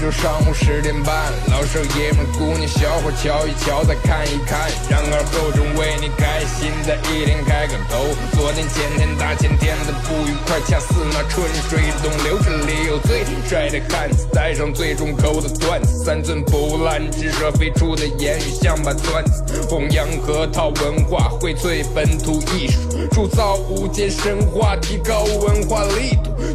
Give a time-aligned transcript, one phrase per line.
[0.00, 4.58] 就上午十点半，老少爷们、姑娘小伙瞧一瞧，再看一看，
[4.88, 8.08] 然而够钟为你开心的一天开个头。
[8.32, 12.38] 昨天、前天、大前天的不愉快，恰似那春水东流。
[12.42, 22.80] 这里有最帅的汉子，带上最重口的段子，三寸不烂之舌飞出的言语像把钻子，弘扬核桃文化，荟萃本土艺术，
[23.12, 26.29] 铸造无间神话，提高文化力度，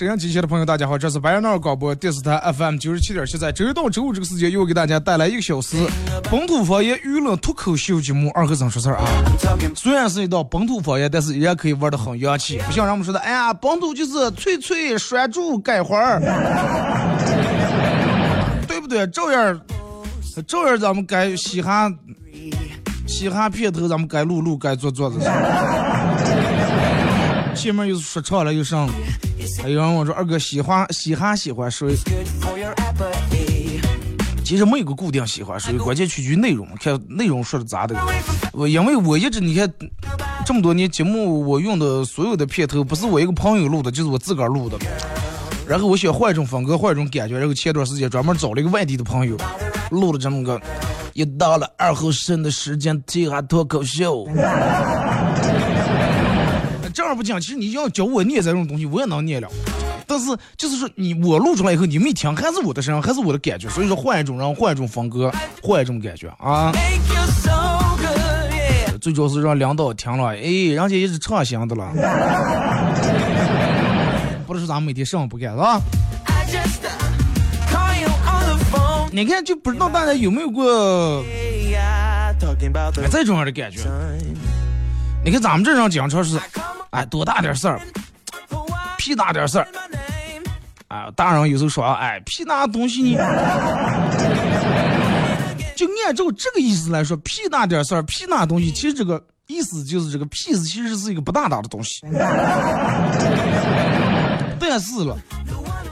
[0.00, 5.76] 沈阳机器的朋友，大家好，这是白杨闹广播电视台 FM 九十七点七，在周一到周五这个时间，又给大家带来一个小时
[6.30, 9.06] 本土方言娱乐脱口秀节目《二和尚说事儿》啊。
[9.76, 16.18] 虽然是一道本土方言，但是依然可以玩的很洋气，不像人们说的，哎呀，本土就是脆脆拴住改花儿，
[18.66, 19.06] 对不对？
[19.08, 19.60] 照样，
[20.46, 21.92] 照样咱们该嘻哈，
[23.06, 25.16] 嘻哈片头咱们该录录，该做做的。
[27.54, 28.88] 前面又说唱了又上，
[29.62, 31.94] 还有人问说二哥喜欢嘻哈喜欢谁？
[34.44, 37.94] 其实没有个固定喜欢谁，关键取决于内容，看内容说的咋的。
[38.52, 39.72] 我因为我一直你看
[40.44, 44.76] 这么多年节目，我用的所有的片头不是我一个朋友录的，就是我自个儿录的。
[45.68, 49.36] 然后我想换一种风格，换一种感觉，然后前段时间专门找了一个外地的朋友
[49.90, 50.60] 录了这么个。
[51.12, 54.26] 一到了二后生的时间，听下脱口秀。
[57.14, 59.48] 不讲，其实你要教我念这种东西，我也能念了。
[60.06, 60.26] 但是
[60.56, 63.68] 就是说，你我录出来以后，你们一听还是我的声音，还是我的感觉。
[63.68, 65.32] 所以说，换一种人，换一种风格，
[65.62, 66.72] 换一种感觉啊。
[69.00, 71.92] 最主要是让领导听了，哎，人家也是唱行的了。
[74.46, 75.80] 不是说咱们每天上午不干是吧？
[79.12, 81.24] 你看，就不知道大家有没有过
[83.10, 83.78] 这种样的感觉？
[85.24, 86.36] 你看咱们这种经常是。
[86.90, 87.80] 哎，多大点事儿，
[88.98, 89.68] 屁大点事儿，
[90.88, 93.24] 啊，大人有时候说，哎，屁大东西呢，
[95.76, 102.00] 就按照这个意思来说，屁大点事儿，屁大东西，其实这个意思就是这个屁是其实是一个不大大的东西。
[104.58, 105.16] 但是了，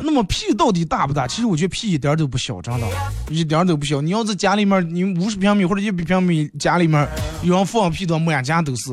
[0.00, 1.26] 那么屁到底大不大？
[1.26, 2.86] 其实我觉得屁一点都不小，真的，
[3.30, 4.00] 一点都不小。
[4.00, 7.08] 你要在家里面，你五十平米或者一百平米家里面，
[7.42, 8.90] 有人放屁的，满家都是。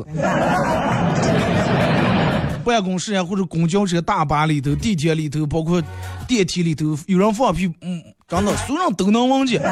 [2.66, 5.80] 办公室呀，或者公交车、大巴里头、地铁里头，包括
[6.26, 9.62] 电梯里头，有人放屁，嗯，真的，所有人都能闻见。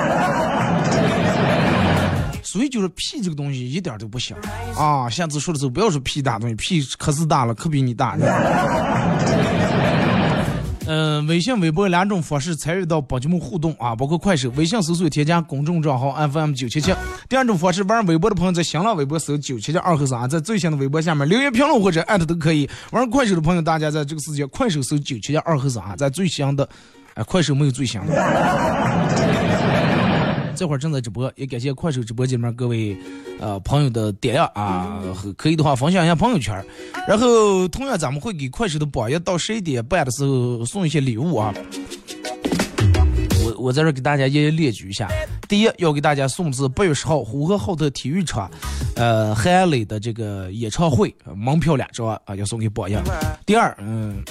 [2.45, 4.37] 所以就是屁这个东西一点都不小
[4.79, 5.11] 啊！
[5.11, 8.17] 下次说的时候不要说屁大东西，屁可是大了，可比你大。
[10.87, 16.95] 嗯，微信、微博两种方式参与到帮节目互动啊，包括快手、微信搜索添加公众账号 FM 九七七。
[17.29, 22.69] 第二种方式，玩微博的朋友在新浪微博搜九七七二和三，在最新的微博下面留言评论或者艾特都可以。
[22.91, 26.69] 玩快手的朋友，大家在这个时间快手搜九七七二和三，在最新的，
[27.15, 29.44] 哎，快手没有最新的。
[30.55, 32.97] 这会儿正在直播，也感谢快手直播间里面各位
[33.41, 35.03] 呃朋友的点亮啊，
[35.37, 36.65] 可以的话分享一下朋友圈。
[37.07, 41.53] 然后同样咱们会给快手的榜一到十一点半的时候送一些礼物啊。
[43.45, 45.09] 我我在这给大家一一列举一下：
[45.49, 48.51] 第一，要给大家送是八月十号呼和浩特体育场
[48.97, 52.97] 呃韩磊的这个演唱会门票两张啊，要送给榜一。
[53.45, 54.23] 第二，嗯，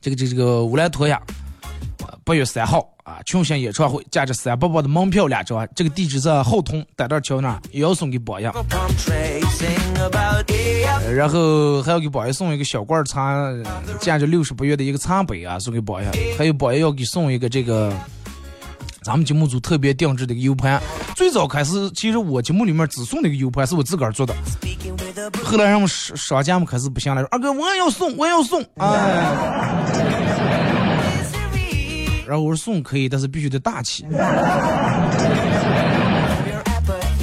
[0.00, 1.20] 这个这这个乌兰托娅。
[2.26, 8.52] 八月三号啊，群星演唱会价值三百八的门票两张，这个地址在后通丹道桥那儿，也要送给 榜样。
[11.14, 13.48] 然后还要给榜样送一个小罐茶，
[14.00, 16.12] 价值六十八元的一个茶杯啊，送给榜样。
[16.36, 17.92] 还有榜样要给送一个这个
[19.04, 20.82] 咱们节目组特别定制的一个 U 盘。
[21.14, 24.34] 最早开始，其实我节目里面只送那个 U 盘是我自个儿做的，
[25.44, 29.65] 后来让们商商家们开始不行了，说二哥我也要送，我也要送，哎。
[32.26, 34.04] 然后我说送可以，但是必须得大气。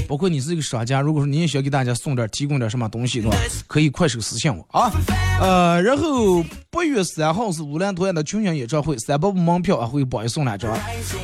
[0.07, 4.91] 包括你是一个商家，如果说你也想给大家送点、提供点什么东西的话，可以快手私信我啊。
[5.41, 10.71] 呃，然后八月三号是乌兰托娅的群演演唱会，三百五门票啊会帮你送两张。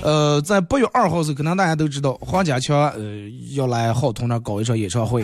[0.01, 2.99] 呃，在八月二号是可能大家都知道黄家强呃
[3.53, 5.23] 要来浩通那搞一场演唱会，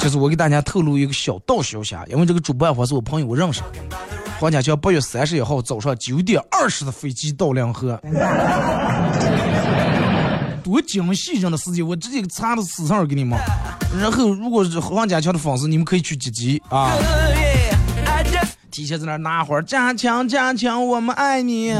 [0.00, 3.60] 就是我给大家透露一个小道消息啊，因为这个主办方是我朋友我认识。
[4.42, 7.96] 黄家强八月三十一号早上九点二十的飞机到两河。
[10.64, 13.38] 多精细上的事情，我直接查到死上给你们。
[14.00, 16.90] 然后，如果是黄家强的粉丝，你们可以去接机啊。
[18.72, 21.72] 提前在那拿会儿，加强加强，我们爱你。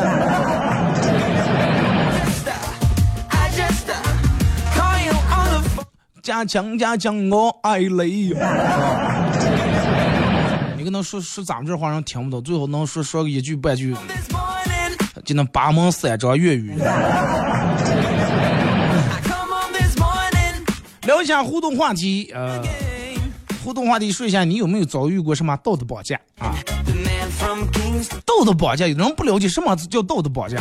[6.22, 8.32] 加强加强，我爱你。
[10.82, 13.94] 你跟他说说咱们这话人听不懂，最后能说说个一句半句，
[15.24, 16.74] 就能八门三张粤语。
[21.02, 22.60] 聊一下互动话题，呃，
[23.62, 26.52] 互动话题说一下，你有没有遭遇过什么道德绑架啊？
[28.26, 30.60] 道德绑架，有人不了解什么叫道德绑架。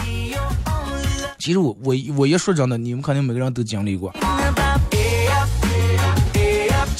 [1.40, 4.14] 其实我我我一说真的，你们肯定每个人都经历过。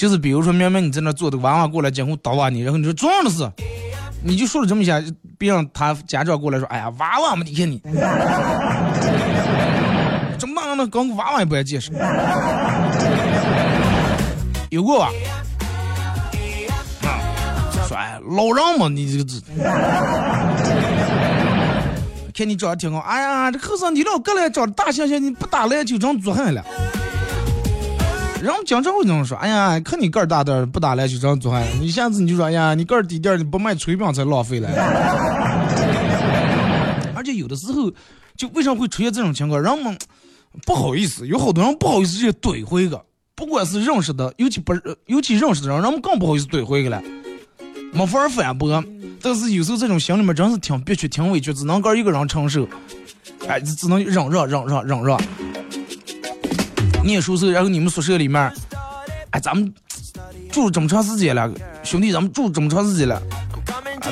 [0.02, 3.48] 就是比如说，明明你在那坐的娃娃过来监控捣娃你，然后你说重要的是，
[4.24, 5.00] 你就说了这么一下，
[5.38, 7.80] 别让他家长过来说，哎呀，娃娃嘛，你看你。
[10.40, 11.92] 这么大人了，搞个娃娃也不爱解释。
[14.72, 15.12] 有过吧？
[17.88, 19.40] 说哎，老人嘛，你这个字，
[22.34, 22.98] 看你长得挺好。
[23.02, 26.66] 哎呀，这后生你老过来长大猩猩，你不打篮球成做汉了。
[28.42, 31.64] 人们经常会这么说，哎呀，看你个儿大点儿，不打篮球成做汉。
[31.80, 34.68] 你下次你就说，哎呀，你个儿低点儿，你不卖炊饼才浪费了。
[37.16, 37.92] 而且有的时候，
[38.36, 39.62] 就为什么会出现这种情况？
[39.62, 39.98] 人们。
[40.66, 43.02] 不好意思，有好多人不好意思去怼回个，
[43.36, 44.74] 不管是认识的，尤其不
[45.06, 47.02] 尤其认识的人，人们更不好意思怼回个了，
[47.94, 48.84] 没法反驳。
[49.22, 52.68] 但是有时候这种心里面真是挺憋屈、挺委屈，只能个一个人承受，
[53.48, 55.18] 哎，只能忍让、忍让、忍让。
[57.04, 58.52] 念书时候，然后你们宿舍里面，
[59.32, 59.74] 哎，咱们
[60.52, 61.52] 住这么长时间了，
[61.84, 63.22] 兄弟，咱们住这么长时间了，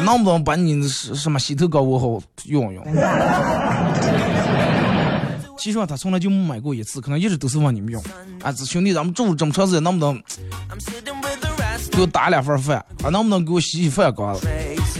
[0.04, 2.84] 能不能把你什什么洗头膏我好用用？
[5.58, 8.02] 其实他从来就没买过一次，可能一直都是往你们用。
[8.42, 10.22] 啊，兄弟，咱们住这么长时间，能不能
[11.92, 12.78] 给我打两份饭？
[13.04, 14.48] 啊，能不能给我洗洗饭膏子？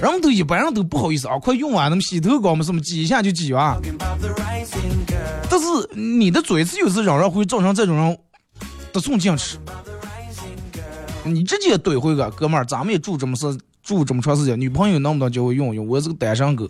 [0.02, 3.78] 人们都一般人都不好意思啊，快用完，那么洗头膏嘛，什么挤一下就挤完。
[5.50, 5.66] 但是
[6.00, 8.18] 你的嘴次有时嚷嚷会造成这种人
[8.94, 9.58] 得寸进尺。
[11.24, 15.88] 你直接怼回个哥们儿，咱们也住这么是住这么长时间，女朋友能不能叫我用用？
[15.88, 16.66] 我是个单身狗。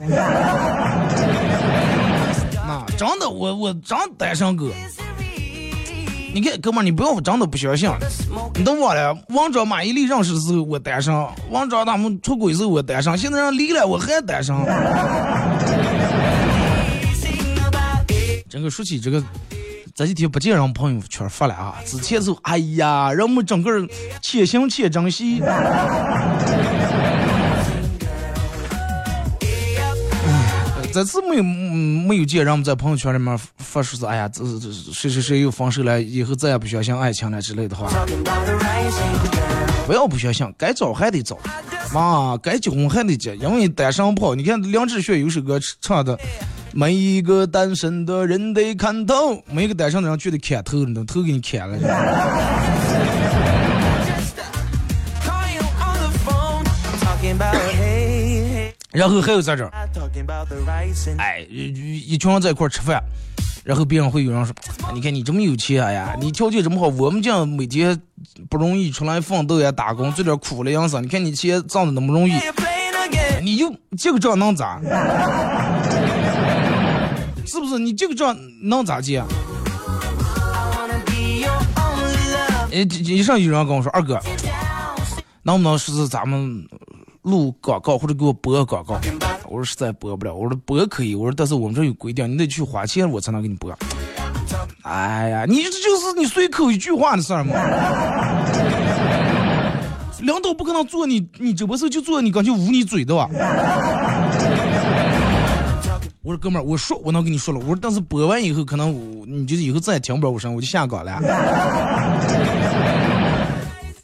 [2.67, 4.67] 那真的，我我真单身狗。
[6.33, 7.89] 你看，哥们儿，你不要真的不相信。
[8.55, 11.13] 你都忘了，王庄马伊琍认识的时候我单身，
[11.49, 14.55] 王庄他们出轨时候我单身，现在人离了我还单身。
[18.49, 19.23] 这个说起这个，
[19.93, 21.75] 这几天不见人朋友圈发了啊。
[21.85, 23.87] 之前是哎呀，人们整个
[24.23, 25.39] 且行且珍惜。
[30.91, 37.87] 这次没有没有见人们在朋友圈里面发说是哎呀，这这谁谁谁又分手了，以后再也不相信爱情了之类的话。
[39.85, 41.37] 不要不相信，该找还得找，
[41.93, 44.33] 妈，该结婚还得结，因为单身不好。
[44.33, 46.17] 你看梁志炫有首歌唱的，
[46.71, 51.77] 每一个单身的人得看透，每一个单身的人就得看透，你都头给你砍了。
[58.91, 59.71] 然后还有在这儿，
[61.17, 63.01] 哎，一群人在一块吃饭，
[63.63, 64.53] 然后别人会有人说
[64.93, 67.99] ：“你看你这么有钱哎呀，你条件这么好，我们这样每天
[68.49, 72.33] 不容易出来奋斗呀，打工做点苦的样子，你看你钱挣的那么容易，
[73.41, 74.81] 你就这个账能咋？
[77.49, 77.79] 是不是？
[77.79, 79.19] 你这个账能咋结？”
[82.71, 84.19] 哎，一上有人跟我说：“二哥，
[85.41, 86.63] 能不能是咱们？”
[87.23, 88.97] 录广告或者给我播广告，
[89.45, 90.33] 我说实在播不了。
[90.33, 93.77] 我说播可以，我说但是我们这有规定，你得去花钱我才能给你播。
[94.83, 97.53] 哎呀，你这就是你随口一句话的事儿嘛。
[100.23, 103.29] 领导不可能做你，你这不是就做你刚就捂你嘴的吧？
[106.21, 111.13] 我说哥们儿，我说我能跟你说了，我说但是播完以后可能我你就以后再也听不着我声，我就下岗了。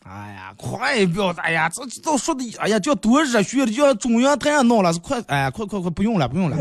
[0.04, 6.56] 哎呀，快不要，哎呀，这都说的，哎呀，叫多热血的，叫中央台上闹了，快，哎，快快快，不用了，不用了。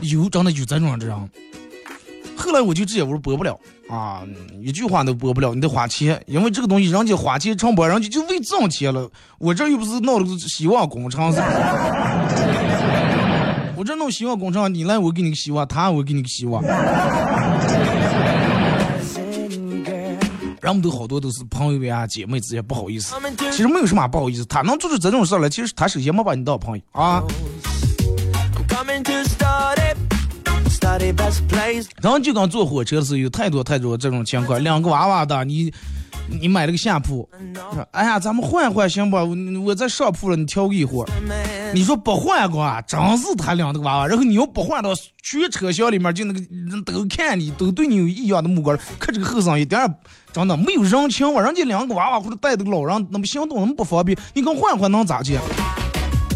[0.00, 1.30] 有真的有这种人。
[2.34, 3.56] 后来我就直接我说播不了
[3.88, 4.22] 啊，
[4.60, 9.08] 一句话都播不了，你得花钱，因为这个东西人家花钱唱播，人家就为挣钱了。
[9.38, 11.40] 我这又不是闹了个希望工程，是？
[13.82, 16.62] 我这弄希望工程，你来我给你个希望，他我给你个希望。
[20.60, 23.12] 人们都好多都是朋友呀、姐妹之间，不好意思。
[23.50, 27.20] 其实没有什么不好意思，他能做出这种事来，其实他首先没把你当朋友啊。
[32.00, 35.74] 然后就刚坐火车的时候，有太多太多这种情况，两个娃娃的，你
[36.28, 37.28] 你买了个下铺，
[37.72, 39.16] 说哎呀，咱们换换行不？
[39.64, 41.08] 我在上铺了，你挑个一会儿。
[41.74, 44.06] 你说不换个，真是他两个娃娃。
[44.06, 49.80] 然后你要不换的话，全车厢里面就那个人都看你，都对你有异样的目光，可这个后生一点
[50.32, 51.42] 真的没有人情味。
[51.42, 55.38] 人家两个娃娃或者带着个老人，那么行动那么不方便，你跟换换能咋去？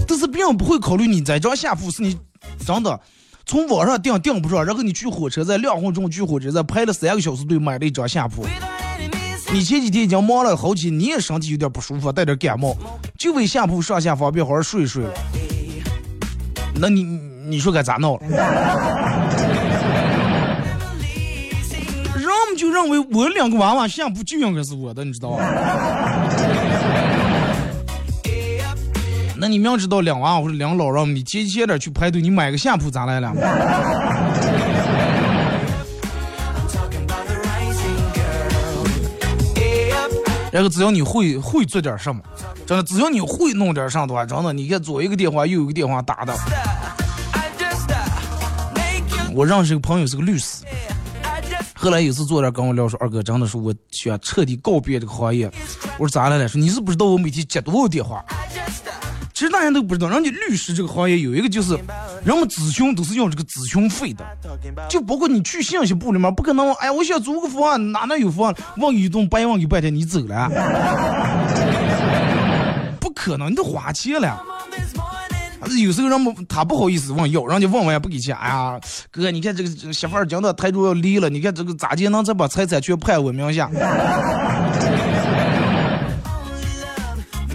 [0.07, 2.17] 但是别人不会考虑你在这下铺是你
[2.65, 3.01] 真的。
[3.45, 8.45] 从网上订订不上，然后你去火车站两分钟去火车站排了三个小时队买了一张下铺。
[9.53, 12.77] 你前几天已经忙了好几，你也身体有点不舒服，带点感冒，
[13.17, 15.05] 就为下铺上下方便好好睡一睡。
[16.75, 17.05] 那你
[17.47, 18.19] 你说该咋弄？
[22.15, 25.45] 人们就认为我两个娃娃下铺就应该是我的，你知道吧？
[29.39, 33.33] 那你明知道两娃或者两老人，你提前点去排队，你买个下铺咋来了？
[40.53, 42.23] 然后只要你会会做点什么，
[42.67, 46.35] 真的，只要你会弄点啥的话，真的，你看左一个电话，右一个电话打的。
[49.35, 50.65] 我认识一个朋友是个律师，
[51.75, 55.51] 后来有次坐这跟我聊说，二哥真的是我想彻底告别这个行业。
[55.99, 56.49] 我说咋了呢？
[56.49, 58.25] 说你是不知道我每天接多少电话？
[59.37, 61.75] 其实大家都不知道，人家律师这个行业有一个就是，
[62.25, 64.25] 人们咨询都是要这个咨询费的，
[64.89, 70.49] 就包括你去信息部里面，不可能，哎，我想租个房，哪能有房，问一顿白问你半天，你走了，
[72.99, 74.43] 不可能，你都花钱了。
[75.85, 78.35] 有时候人们他不好意思问要，人家问完也不给钱。
[78.35, 83.71] 哎呀，哥，你看这个媳妇儿讲的台州要离了，你看这个咋地能再把财产全判我名下？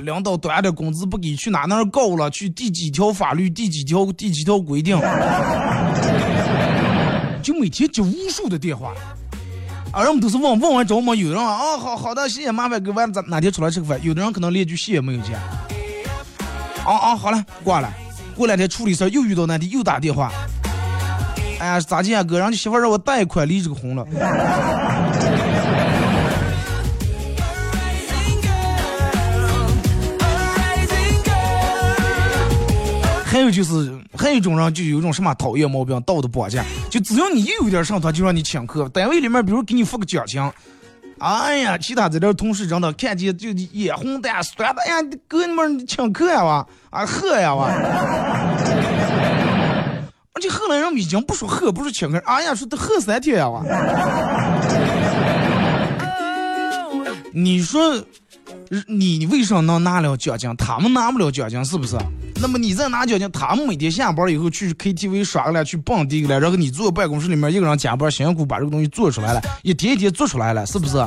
[0.02, 2.30] 领导端点工资不给，去哪哪告了？
[2.30, 3.50] 去第几条法律？
[3.50, 4.06] 第几条？
[4.14, 5.00] 第几条规定？
[7.42, 8.94] 就每天接无数的电话，
[9.92, 14.00] 啊，人们都是问问完找我们，有人啊，好好的，谢谢，麻烦给完咱哪天出来吃个饭？
[14.04, 15.34] 有的人可能连句谢也没有接。
[16.86, 17.92] 啊啊，好了，挂了。
[18.36, 20.32] 过两天处理事又遇到难题，又打电话。
[21.60, 22.40] 哎呀，咋地啊，哥？
[22.40, 24.06] 人家媳妇让我贷款离这个婚了。
[33.32, 36.66] 还有就是，还有一种人就有一种什么讨厌毛病，道德绑架。
[36.90, 38.90] 就只要你一有点上头，就让你请客。
[38.90, 40.42] 单位里面，比如给你发个奖金，
[41.20, 47.70] 哎呀，其他这点同事真的看见就眼红的酸的，哎呀，哥你们请客呀哇，啊喝呀哇。
[50.34, 53.64] 而且后来人已经不说喝，不是请客，哎呀，说都喝三天呀哇。
[57.34, 58.04] 你说。
[58.88, 61.98] 你为什么能拿了奖金，他们拿不了奖金，是不是？
[62.42, 70.98] 那么你再拿奖金，他们每天下班以后去 KTV 耍了，去蹦迪了，然后你坐办公室里面一个人加班辛苦把这个东西做出来了，一天一天做出来了，是不是？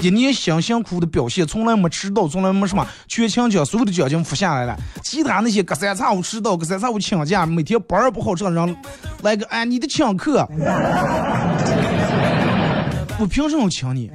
[0.00, 4.76] 一年辛辛苦苦的表现，从来没迟到，从来没什么，全勤奖，所有的奖金付下来了。
[5.02, 8.76] 其他那些隔三差五迟到，隔三差五请假，每天班儿不好上，让
[9.22, 10.46] 来个哎你的请客，
[13.18, 14.10] 我凭什么请你？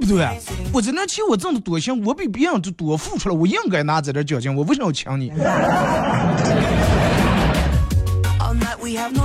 [0.00, 0.28] 不对，
[0.72, 5.32] 我在那钱我挣的多行，我比别人就多付出了，我应该拿这点奖金，我为什么要请你？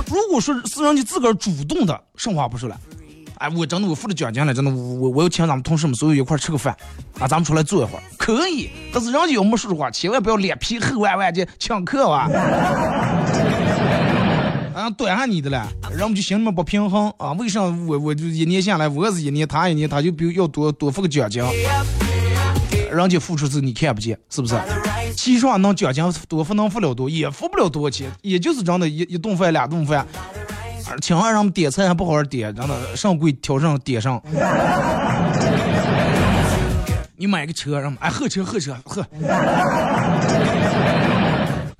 [0.08, 2.78] 如果说是让你自个儿主动的，实话不说了，
[3.38, 6.76] 哎，我真的我付了奖金了，真的我我我要请咱们同事们所有一块吃个饭，
[7.18, 12.28] 啊，咱们出来坐一会儿，可以，但是人家要没说的话，千万不要脸皮厚万万的请客啊。
[14.74, 17.30] 啊，端上你的了，然后我们就心里面不平衡啊。
[17.34, 21.40] 为啥我我就一年下来，我是一年，他一年，他就比要多多付个奖金，
[22.90, 24.56] 人家付出是你看不见，是不是？
[25.14, 30.04] 其实能奖金多付能付了多，也付不了多少钱，也就是真的一一顿饭两顿饭，
[31.00, 34.20] 请完人们点菜还不好好点，真的上柜挑上点上。
[37.16, 39.06] 你买个车，让哎喝车喝车喝。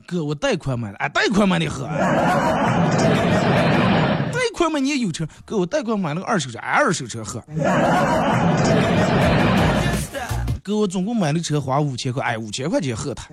[0.07, 1.85] 哥，我贷款买的，哎，贷款买的喝，
[4.33, 7.43] 贷款嘛你也有车，哥我贷款买了个二手车，哎，二手车喝。
[10.63, 13.27] 哥我总共买的车花五千块，哎，五千块钱喝他。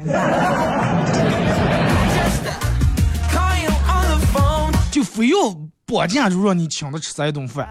[4.91, 5.37] 就非要
[5.85, 7.65] 绑架就让你请他吃这一顿饭，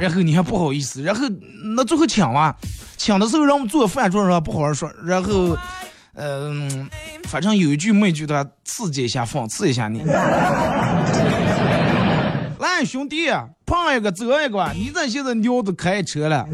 [0.00, 1.28] 然后你还不好意思，然后
[1.76, 2.54] 那最后抢完，
[2.96, 5.54] 抢的时候让我们做饭桌上不好好说，然后，
[6.20, 6.90] 嗯，
[7.28, 10.02] 反正有一句没一句的刺激一下，讽刺一下你。
[12.58, 13.28] 来兄弟，
[13.64, 16.44] 碰一个折一个，你这现在尿都开车了。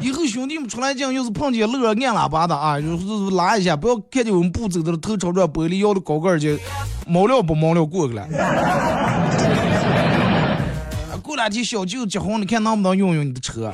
[0.00, 6.58] 以后兄弟们出来讲，要是碰见乐按喇叭的啊，就是拉一下，不要看见我们步走的头朝着玻璃摇的高个儿就
[7.06, 8.26] 毛料不毛料过去了。
[11.22, 13.72] 过两天小舅结婚，你看能不能用用你的车？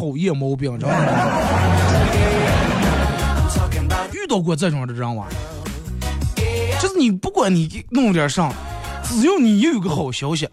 [0.00, 0.96] 讨厌毛病，知道吗？
[4.14, 5.26] 遇到过这种的人吗？
[6.80, 8.50] 就是你不管你弄点啥，
[9.04, 10.48] 只要你有个好消息。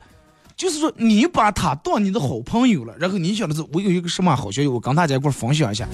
[0.57, 5.87] 就是说，你把他当你的好朋友了，然后你想的是，我有一个什么好消息，我跟大家一块分享一下。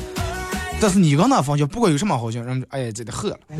[0.82, 3.38] 但是你跟他分享，不管有什么好消息，人哎呀，这得喝了。
[3.50, 3.58] 哎，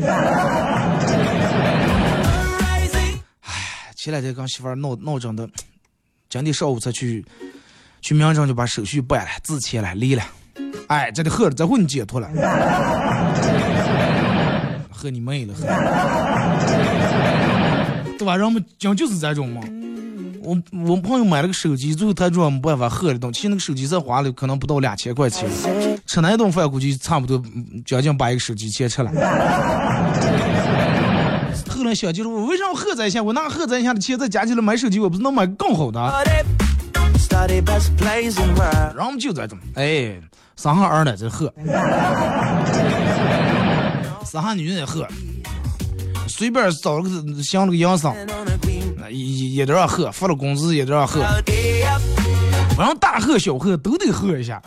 [3.94, 5.48] 前两天跟媳妇闹闹整的，
[6.28, 7.24] 今天上午才去
[8.04, 10.22] 去民政就把手续办了，字签了，离了。
[10.88, 12.28] 哎，这得喝了，这回你解脱了。
[14.90, 15.64] 喝你妹了，喝！
[18.18, 18.36] 对吧？
[18.36, 19.62] 人们讲就是这种嘛。
[20.42, 20.54] 我
[20.86, 25.48] 我朋友买了个手机，最后他说没办法喝了东，其实那个手机才花了可能不到两千块钱，
[26.04, 27.42] 吃那一顿饭估计差不多
[27.86, 29.10] 将近把一个手机钱吃了。
[31.70, 33.24] 后来想就是我为啥喝这钱？
[33.24, 36.12] 我拿喝这钱的钱再加起来买手机，我不是能买更好的？
[37.34, 40.20] 然后我们就在这，哎，
[40.56, 41.52] 三号儿呢在喝，
[44.24, 45.06] 三号女人也喝，
[46.28, 47.10] 随便找了个
[47.42, 48.14] 像了个洋桑。
[49.10, 51.20] 也也都要喝，发了工资也都要喝，
[52.74, 54.62] 反正大喝小喝都得喝一下，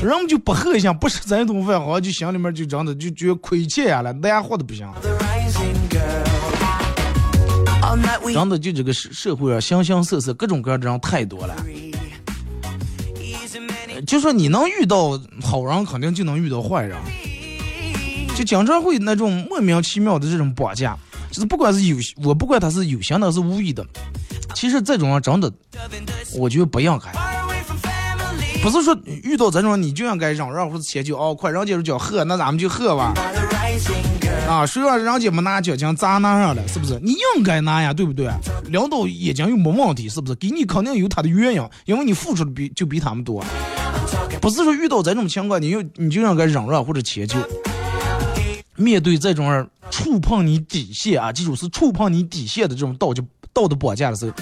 [0.00, 4.88] 人们就不喝一下，不吃这顿饭，好像就心里面就真的就觉得亏欠呀了，难活的不行。
[8.32, 11.54] 真的就这个社社会上形形色色各种各样的人太多了，
[14.06, 16.96] 就说你能遇到好人，肯定就能遇到坏人，
[18.36, 20.96] 就经常会那种莫名其妙的这种绑架。
[21.30, 23.84] 就是不管是有我不管他是有心的还是无意的，
[24.54, 25.52] 其实这种人真的，
[26.38, 27.12] 我觉得不应该。
[28.62, 33.12] 不是说遇到这种你就应该让让或者迁就哦，快人家就叫喝，那咱们就喝吧。
[34.48, 36.98] 啊，谁让人家没拿奖金砸那上了，是不是？
[37.02, 38.30] 你应该拿呀，对不对？
[38.68, 40.34] 领导眼睛又没问题，是不是？
[40.36, 43.44] 给你肯定有他的原因，因为你付出的比就比他们多。
[44.40, 47.36] 不是说遇到这种情况，你又你就应该忍让或者迁就。
[48.74, 54.32] 面对这种触碰你底线啊，记住是触碰你底线的这种道就道德绑架的时候，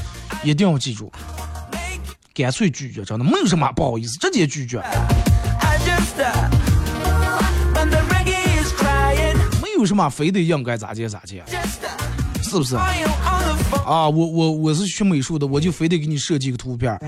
[0.44, 1.10] 一定要记住，
[2.32, 4.80] 干脆拒绝，真的没有什么不好意思，直接拒绝。
[9.76, 11.42] 有什么非得应该咋接咋接，
[12.42, 12.76] 是不是？
[13.84, 16.92] 啊，我我我是学美术的，我就非得给你设计个图片。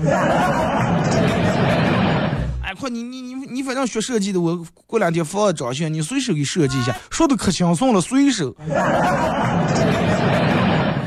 [2.61, 8.55] 哎，快你你你你反正学设计的，我过两天发个照片，你随手给设计一下，说的可轻松了，随手。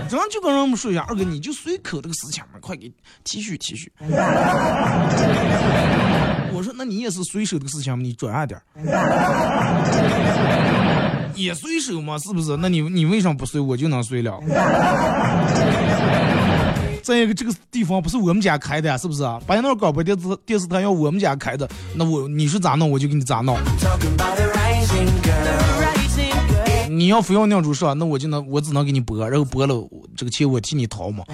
[0.09, 2.93] 真就跟人们说一下，二哥你就随口这个事情嘛，快给
[3.25, 3.89] T 恤 T 恤。
[6.55, 8.03] 我说那你也是随手的事情嘛？
[8.03, 8.61] 你转让点
[11.35, 12.57] 也随手嘛，是不是？
[12.57, 13.61] 那你你为什么不随？
[13.61, 14.39] 我就能随了。
[17.03, 19.41] 再一个，这个地方不是我们家开的，是不是啊？
[19.45, 23.59] 白那广播电视电视台要我们家开的，那我你说咋弄，我就给你咋弄。
[26.89, 29.75] 你要非要那样子说，那我就能我只能给你播，然后播了
[30.17, 31.25] 这个钱我替你掏嘛。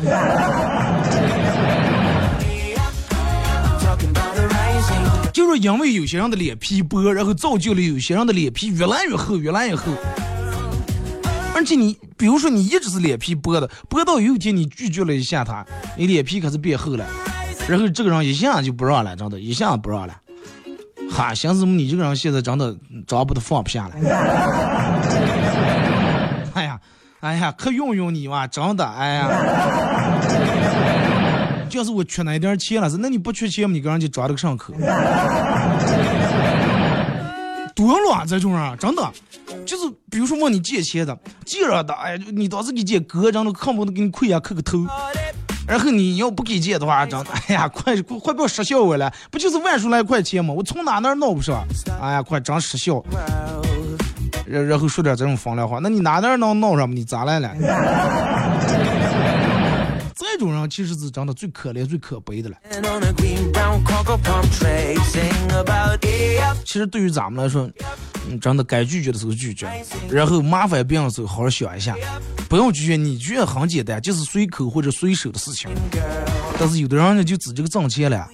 [5.49, 9.85] 就是因为有些人的脸皮薄，然后造就了有些人的脸皮越来越厚，越来越厚。
[11.55, 15.65] 而且你，比如说你一直是脸皮薄的，薄到有一天你拒绝了一下他，
[15.97, 17.07] 你脸皮可是变厚了，
[17.67, 20.15] 然后这个人一下就不让了，真的，一下不让了。
[21.11, 23.95] 哈，寻思你这个人现在真的找不得放不下了。
[26.53, 26.79] 哎呀，
[27.21, 29.88] 哎呀，可用用你嘛，真的，哎呀。
[31.69, 33.75] 就是我缺那一点钱了是，那你不缺钱吗？
[33.75, 34.73] 你给人家装了个上口。
[37.75, 39.09] 多乱这种人，真的，
[39.65, 44.85] 就是比如说问你借钱的，借了的，哎呀，你当时给借哥，真的恨不得给你跪下磕个头。
[45.65, 50.53] 然后你要不给借的话，真的，哎呀，快快快不要失效我了，不就是万数来块钱吗？
[50.53, 51.65] 我从哪那儿弄不上？
[52.01, 53.01] 哎呀，快真失效。
[54.45, 56.91] 然然后说点这种风凉话，那你哪点能弄上？
[56.91, 57.55] 你咋来了？
[60.39, 62.57] 这种人其实是真的最可怜、最可悲的了。
[66.65, 67.69] 其实对于咱们来说，
[68.41, 69.69] 真的该拒绝的时候拒绝，
[70.09, 71.97] 然后麻烦别人的时候好好想一下，
[72.49, 72.95] 不用拒绝。
[72.95, 75.69] 你拒绝很简单，就是随口或者随手的事情。
[76.57, 78.29] 但是有的人呢，就指这个挣钱了，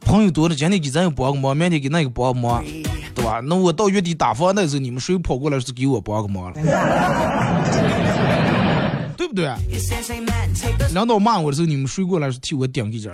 [0.00, 2.64] 朋友多了，今天给咱个帮个忙，明天给那个帮个忙，
[3.14, 3.40] 对吧？
[3.44, 6.58] 那我到月底打房贷的时候，你们谁跑过来是给我帮个忙了？
[9.34, 10.88] 对不对？
[10.94, 13.10] 领导骂我的时候，你们谁过来替我顶一下？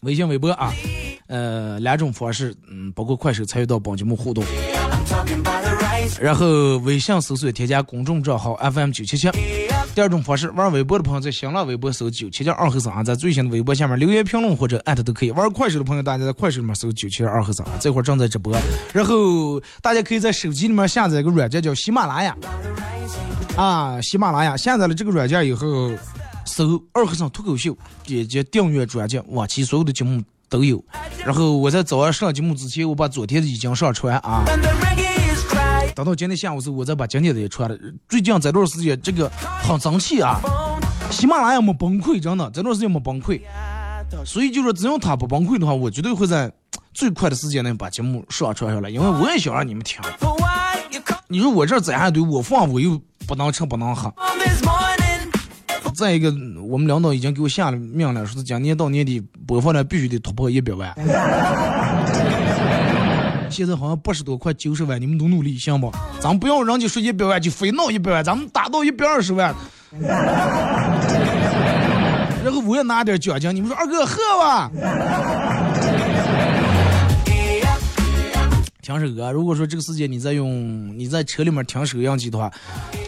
[0.00, 0.72] 微信、微博啊，
[1.26, 4.44] 呃，两种方式，嗯，包括快手参与到本节目互动。
[6.20, 9.28] 然后微信搜索添加公众账号 FM 九七七。
[9.96, 15.30] 第二种方式，玩微博的朋友在新浪微博搜九七七二和三，在最新的微博下面留言评论或者艾特都可以。
[15.30, 18.54] 玩快手的朋友，大家在快手里面搜九七二和三，这会儿正在直播。
[18.92, 22.36] 然后大家可以在手机里面下载一个软件叫喜马拉雅，
[23.56, 25.90] 啊，喜马拉雅下载了这个软件以后，
[26.44, 30.84] 搜二和尚脱口秀，点击订阅专辑，往期所有的节目都有。
[31.24, 34.44] 然后我在早上上节目之前，我把昨天的已经上传啊。
[35.96, 37.78] 等到今天下午时候，我再把今天的也出来了。
[38.06, 39.30] 最近这段时间，这个
[39.62, 40.38] 很生气啊！
[41.10, 43.40] 喜马拉雅没崩溃，真的这段时间没崩溃。
[44.22, 46.52] 所以就说，只要他不崩溃的话，我绝对会在
[46.92, 49.98] 最快的时间内把节目上传下来，因为我也想让你们听。
[51.28, 54.12] 你说我这咋样对我放我又不能吃不能喝。
[55.94, 56.28] 再一个，
[56.68, 60.94] 我们领导已经给我下了命令，说是今年到年底播放量必须得突破一百万。
[63.50, 65.90] 现在好像八十多块九十万，你们努努力行不？
[66.20, 69.54] 咱不要人家说一百万就非闹一百万，咱们达到一百二十万，
[72.44, 73.54] 然后我也拿点奖金。
[73.54, 74.70] 你们说二哥喝吧？
[78.82, 82.50] 听首歌，如果说这个时间你在用你在车里面听收音机的话，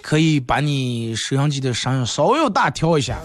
[0.02, 3.18] 可以把你收音机的声音稍微大调一下。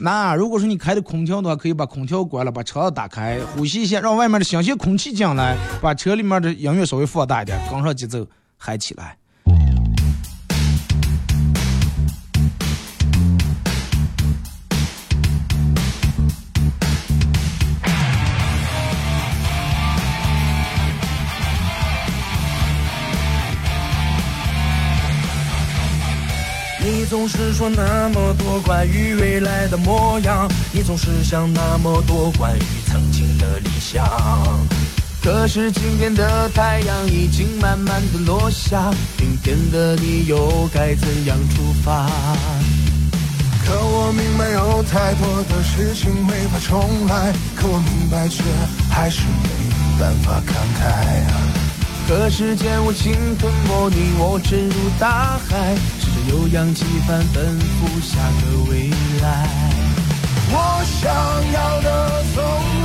[0.00, 8.26] 那如果说你开的空调的话，可以把空调关了，把车子打开，呼吸一下，让外面的新鲜空气进来，把车里面的音乐稍微放大一点，跟上节奏，
[8.58, 9.16] 嗨起来。
[27.08, 34.04] 总是说那么多关于未来的模样，你总是想那么多关于曾经的理想。
[35.22, 42.08] 可是今天的太阳已经慢慢的落下，明天的你又该怎样出发？
[43.64, 48.42] 可我明白有太多的事情没法重来，可我明白却
[48.90, 50.88] 还是没办法看开
[51.30, 51.32] 啊。
[52.08, 55.74] 可时间无情吞没你我，沉入大海。
[56.28, 58.90] 有氧气帆奔赴下个未
[59.22, 59.48] 来。
[60.48, 62.75] 我想要的从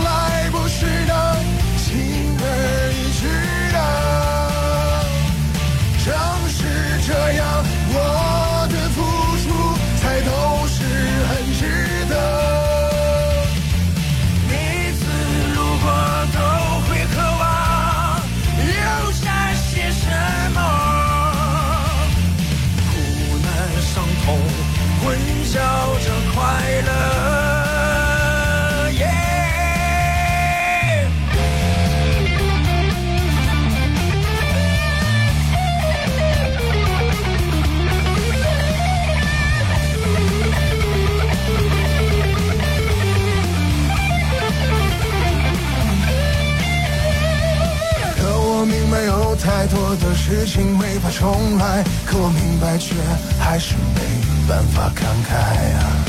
[51.12, 52.96] 重来，可我明白却
[53.40, 54.02] 还是没。
[54.48, 55.36] 办法看开
[55.76, 56.04] 啊！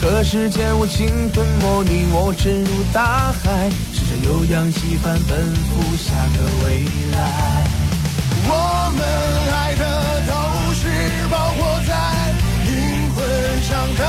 [0.00, 7.18] 可时间无情吞没你我，沉入大海，试着有氧气帆奔赴下个未来。
[8.48, 8.50] 我
[8.96, 9.00] 们
[9.52, 9.84] 爱的
[10.26, 10.32] 都
[10.74, 10.82] 是
[11.30, 11.92] 包裹在
[12.64, 12.72] 灵
[13.14, 14.02] 魂上的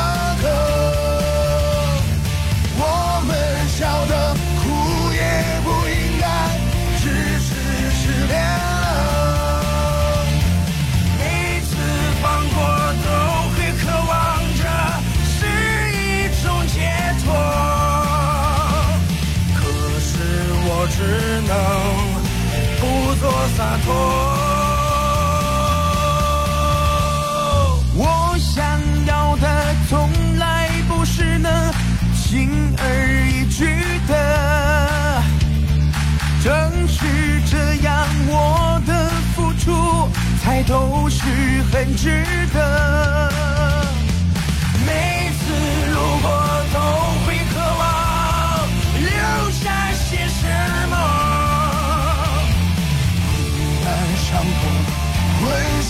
[21.47, 21.55] 能
[22.79, 23.87] 不做洒脱，
[27.95, 29.47] 我想要的
[29.87, 31.71] 从来不是能
[32.13, 32.83] 轻而
[33.29, 33.65] 易举
[34.07, 35.23] 的，
[36.43, 37.05] 正是
[37.49, 40.09] 这样，我的付出
[40.43, 41.23] 才都是
[41.71, 43.34] 很值得。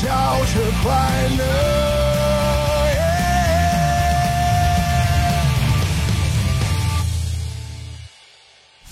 [0.06, 0.12] 笑
[0.46, 0.94] 着快
[1.36, 1.42] 乐。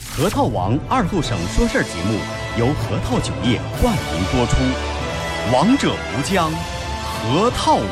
[0.10, 2.18] 核桃王二后省说事儿节目
[2.58, 4.58] 由核桃酒业冠名播出，
[5.54, 6.52] 王者无疆，
[7.06, 7.84] 核桃王。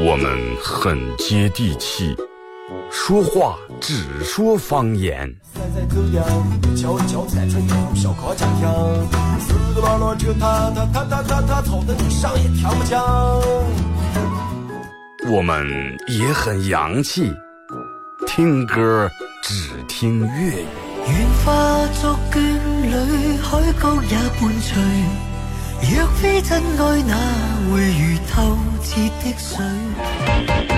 [0.00, 2.16] 我们很接地气，
[2.90, 5.34] 说话只说方言。
[15.30, 17.32] 我们也很洋气，
[18.26, 19.10] 听歌
[19.42, 20.66] 只听粤语。
[21.06, 22.38] 愿化作眷
[22.82, 24.70] 侣，海角也伴随。
[25.96, 27.14] 若非真爱，哪
[27.70, 30.77] 会如透彻的水？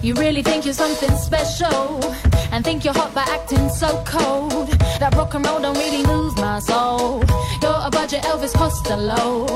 [0.00, 2.00] You really think you're something special
[2.52, 4.68] and think you're hot by acting so cold.
[5.00, 7.24] That rock and roll don't really lose my soul.
[7.60, 9.46] You're a budget Elvis Costello.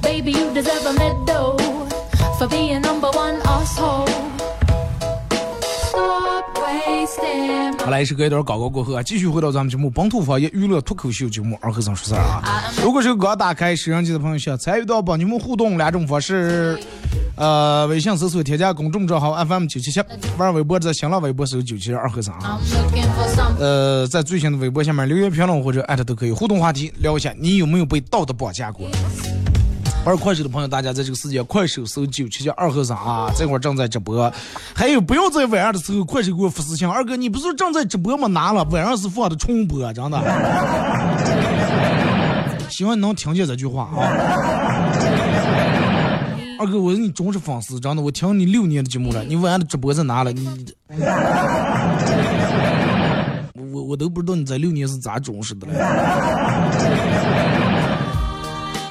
[0.00, 1.58] Baby, you deserve a medal
[2.38, 4.08] for being number one asshole.
[5.88, 7.78] Stop wasting.
[7.84, 12.72] 好来，是隔一段广告过后啊，继续回到咱们节目本土方言娱乐脱口秀节目二和尚说事儿啊。
[12.82, 16.78] 如果是刚打开摄像机的朋友，想参与到帮你们互动两种方式，
[17.34, 20.00] 呃，微信搜索添加公众账号 FM 九七七，
[20.36, 22.34] 玩微博在新浪微博搜九七二和尚.
[23.58, 28.86] 呃，在最新的微博下面留言评论或者艾特都可以互动话题聊一下，你有没有被道德绑架过？
[30.04, 34.32] 玩快手的朋友，大家在这个时间快手搜九七七二和尚啊，这会儿正在直播。
[34.74, 38.26] 还有，不要在晚上的时候快手给我发私信，二哥，你不是正在直播吗？
[38.28, 40.20] 拿了，晚上是放的重播，真的。
[42.68, 44.61] 希望你能听见这句话啊。
[46.62, 50.32] 二哥，我是你忠实粉丝，真的，我听你六年的节目了，你晚上的直播在哪了？
[50.32, 50.46] 你，
[53.54, 55.74] 我我我都不知道你这六年是咋忠实的了。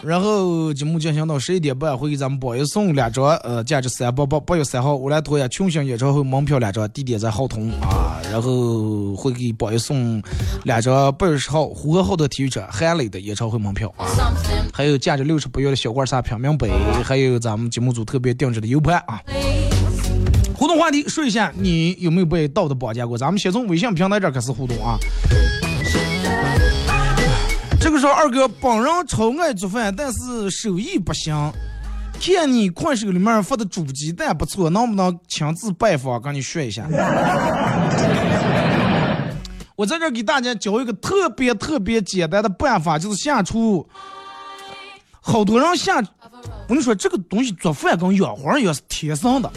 [0.04, 8.20] 然后节目进行到十一点半，会给咱们榜一送两张，呃，价值三八八，八月三号乌兰托娅群星演唱会门票两张，地点在浩通啊。
[8.32, 10.22] 然后会给榜一送
[10.64, 14.08] 两张八月十号呼和浩特体育场韩磊的演唱会门票啊。
[14.74, 16.72] 还有价值六十八元的小罐茶平民杯，
[17.04, 19.22] 还有咱们节目组特别定制的 U 盘啊。
[20.56, 23.18] 互动话题说一下，你有没有被道德绑架过？
[23.18, 24.98] 咱们先从微信平台这开始互动啊。
[27.92, 31.36] 这个时候，二哥本人超爱做饭，但是手艺不行。
[32.22, 36.88] 看你快手里面发的煮鸡蛋不错，能不能亲自拜访，跟你学一下？
[39.76, 43.86] 我在这给大家教一个特别特别简单的办法，就是下厨。
[45.20, 49.52] 好多人下，我跟你说，这个东西做饭跟养花一样是天生的，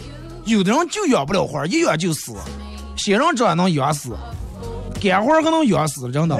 [0.44, 2.34] 有的人就养不了花，一养就死。
[2.96, 4.16] 仙人掌能养死，
[5.00, 6.36] 干花还能养死，真的。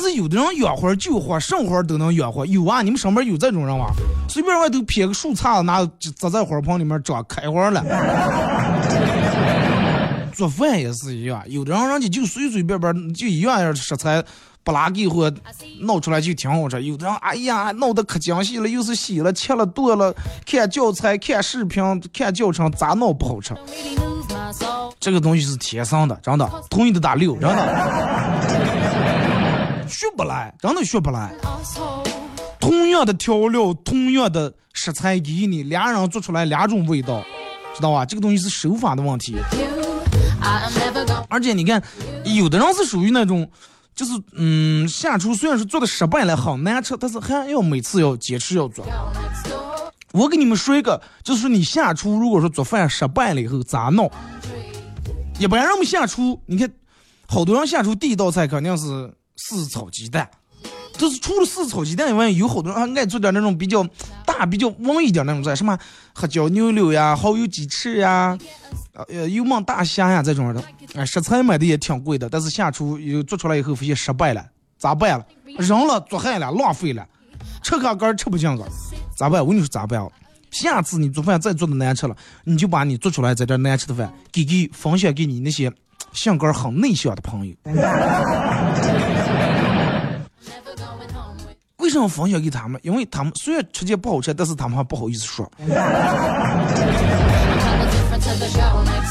[0.00, 2.46] 但是有的人养花就花，什么花都能养活。
[2.46, 3.86] 有啊，你们身边有这种人吗？
[4.28, 5.84] 随便外头撇个树杈子，拿
[6.16, 7.84] 砸在花盆里面长开花了。
[10.32, 14.22] 做饭也是一样，有的人人家就随随便便就一样样食材
[14.62, 15.28] 不拉给或
[15.80, 20.14] 弄出来就挺好吃，有的人哎呀弄得可精细了，又是洗了切了剁了，
[20.46, 21.82] 看教材看视频
[22.12, 23.52] 看教程咋弄不好吃.
[25.00, 28.87] 这个东西是天生的，真的，同意的打六，真的，
[29.88, 31.32] 学不来，真的学不来。
[32.60, 37.22] 同样的调料，同样的食材给你，俩人做出来两种味道，
[37.74, 38.04] 知道吧？
[38.04, 39.36] 这个东西是手法的问题。
[41.28, 41.82] 而且你看，
[42.24, 43.48] 有的人是属于那种，
[43.94, 48.84] 就是嗯，下厨虽然是做的失败了，很难吃，但是还要每次要坚持要做。
[50.12, 54.10] 我给你们说一个，就是你下厨如果说做饭失败了以后咋弄？
[55.38, 56.70] 一般人们下厨，你看，
[57.26, 60.28] 好多人下厨第一道菜肯定是柿子炒鸡蛋。
[60.94, 63.86] 就是除了柿子炒鸡蛋以外，有好多人还爱做点那种比较
[64.26, 65.78] 大、比较旺一点那种菜，什么
[66.12, 68.36] 黑椒牛柳呀、蚝油鸡翅呀、
[69.08, 70.60] 呃油焖大虾呀这种的。
[70.94, 74.44] 哎，食材买的也挺贵的，但是下厨又做出来以后发现失败了，
[74.76, 75.24] 咋办了？
[75.58, 77.06] 扔了，做害了，浪费了，
[77.62, 78.64] 吃卡干吃不进去，
[79.16, 79.40] 咋办？
[79.40, 80.04] 我跟你说咋办？
[80.50, 85.72] 下次你做饭再做的难吃了，你就把你做出来在这难吃的饭给给分享给你那些
[86.12, 87.54] 性格很内向的朋友。
[91.88, 92.78] 为什么分享给他们？
[92.84, 95.50] 因为他们虽然吃起不好吃，但是他们还不好意思说。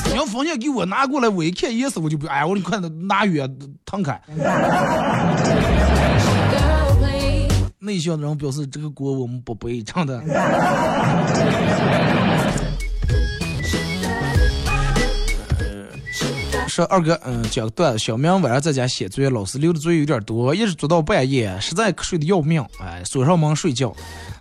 [0.05, 3.51] 你要分享给我拿过来，我一看也是我就不，哎，我说你快拿远
[3.83, 4.21] 烫开。
[7.79, 10.21] 内向的人表示这个锅我们不背，唱的。
[16.77, 17.97] 说二哥，嗯，讲个段子。
[17.97, 22.63] 小明晚上在家写作业，老师留的作业有点多，一直做到半夜，实在瞌睡的要命。
[22.79, 23.91] 哎，锁上门睡觉。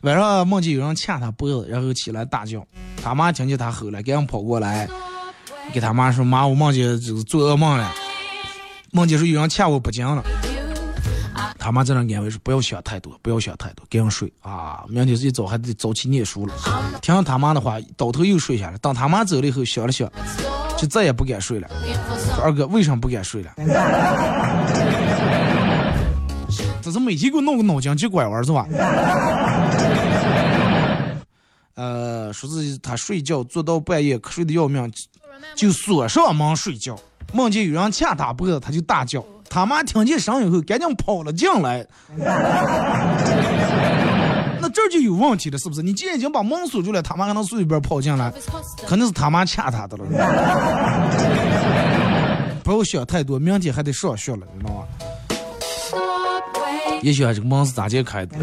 [0.02, 2.62] 晚上梦见有人掐他脖子，然后起来大叫。
[3.02, 4.86] 他妈听见他吼了，赶紧跑过来，
[5.72, 7.90] 给他妈说：“妈，我梦见就是做噩梦了，
[8.92, 10.22] 梦见说有人掐我脖颈了。”
[11.66, 14.84] 他妈在那安慰说：“不要想太多，不要想太多，赶紧睡啊！
[14.88, 16.54] 明天一早还得早起念书了。”
[17.02, 18.78] 听了他妈的话，倒头又睡下了。
[18.78, 20.08] 等他妈走了以后，想了想，
[20.78, 21.68] 就再也不敢睡了。
[22.40, 23.52] 二哥为什么不敢睡了？
[26.80, 28.64] 这是每天给我弄个脑筋急拐弯是吧？
[31.74, 34.88] 呃，说是他睡觉做到半夜瞌睡的要命，
[35.56, 36.96] 就锁上门睡觉，
[37.32, 39.20] 梦见有人掐他脖子，他就大叫。
[39.48, 41.86] 他妈听见声音后，赶紧跑了进来。
[44.60, 45.82] 那这就有问题了，是不是？
[45.82, 48.32] 你既然已经把门锁住了，他妈还能随便跑进来，
[48.86, 50.04] 肯定是他妈掐他的了。
[52.64, 54.82] 不要想太多，明天还得上学了，知道吗？
[57.02, 58.36] 也许这个门是咋解开的？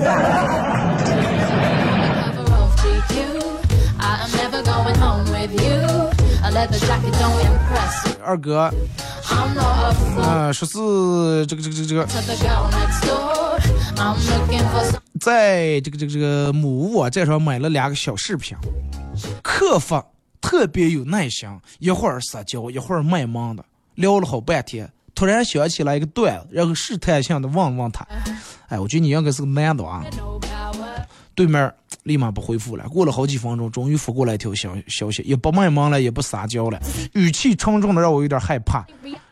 [8.23, 8.71] 二哥，
[10.21, 12.05] 啊，说是这个这个这个这个，
[15.19, 18.55] 在这个这个这个母卧站上买了两个小饰品，
[19.41, 20.01] 客服
[20.41, 28.05] 特别有耐心，一会儿撒娇，一会儿卖萌的，聊了好半天，突然想起来一个段子，然后试探性的问问他，
[28.69, 30.05] 哎，我觉得你应该是个男的啊。
[31.35, 36.79] 对面立马不回复了，过了好几分钟，终于发过来一条消消息，也不卖萌了，也不撒娇了，
[37.13, 38.85] 语气沉重的让我有点害怕。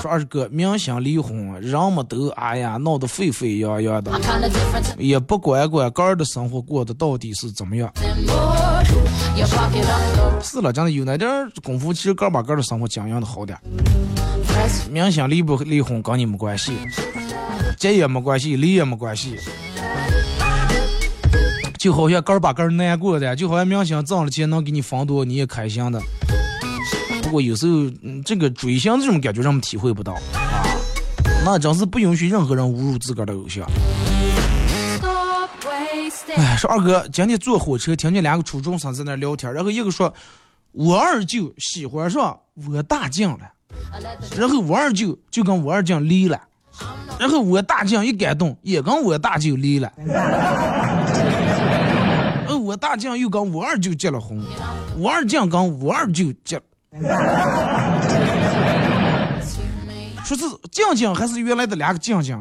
[0.00, 4.12] 说二哥，明星离婚，人们都哎呀闹得沸沸扬扬的，
[4.96, 7.92] 也不管管个儿的生活过得到底是怎么样。
[10.40, 11.28] 是了，真的有那点
[11.64, 13.58] 功夫，其实个把个的生活经营的好点。
[14.90, 16.72] 明星离不离婚跟你没关系，
[17.76, 19.36] 结也没关系，离也没关系。
[21.76, 26.00] 就好像个把个难过的，就好像明星挣了钱能给你分多，你也开心的。
[27.28, 27.90] 不过有时候，
[28.24, 30.16] 这个追星这种感觉让我们体会不到，
[31.44, 33.70] 那真是不允许任何人侮辱自个儿的偶像。
[36.34, 40.14] 哎，说二哥，今天坐火车听见两个初中生在那聊天，然后一个说
[40.72, 42.34] 我二舅喜欢上
[42.66, 43.52] 我大将了，
[44.34, 46.40] 然后我二舅就跟我二将离了，
[47.20, 49.92] 然后我大将一感动也跟我大舅离了，
[52.48, 54.42] 呃，我大将又跟我二舅结了婚，
[54.96, 56.58] 我二将跟我二舅结。
[60.24, 62.38] 说是静静还是原来的两个静静，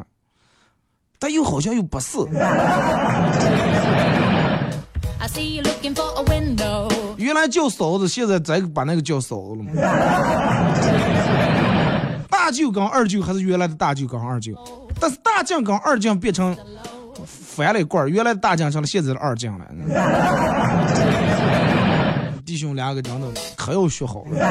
[1.20, 2.18] 但又好像又不是。
[7.18, 9.72] 原来叫嫂子，现在再把那个叫嫂子了吗？
[12.30, 14.54] 大舅跟二舅还是原来的大舅跟二舅，
[15.00, 16.56] 但是大将跟二将变成
[17.26, 19.66] 翻了一罐原来的大将成了现在的二将了。
[22.48, 24.40] 弟兄两个真的可要学好了。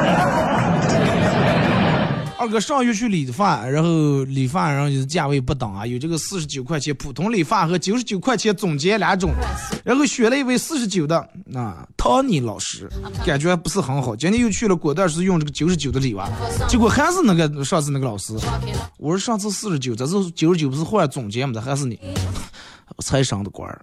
[2.39, 9.33] 二哥上月去理发，然后理发然后就是价位不等啊，有这个四十九块钱普通理发和九十九块钱总结两种，
[9.83, 12.87] 然后选了一位四十九的，那汤尼老师
[13.25, 14.15] 感觉不是很好。
[14.15, 16.29] 今天又去了，果断是用这个九十九的理发，
[16.69, 18.35] 结果还是那个上次那个老师。
[18.99, 21.53] 我说上次四十九，这次九十九不是换总结吗？
[21.55, 21.99] 这还是你，
[23.03, 23.81] 财商的官儿。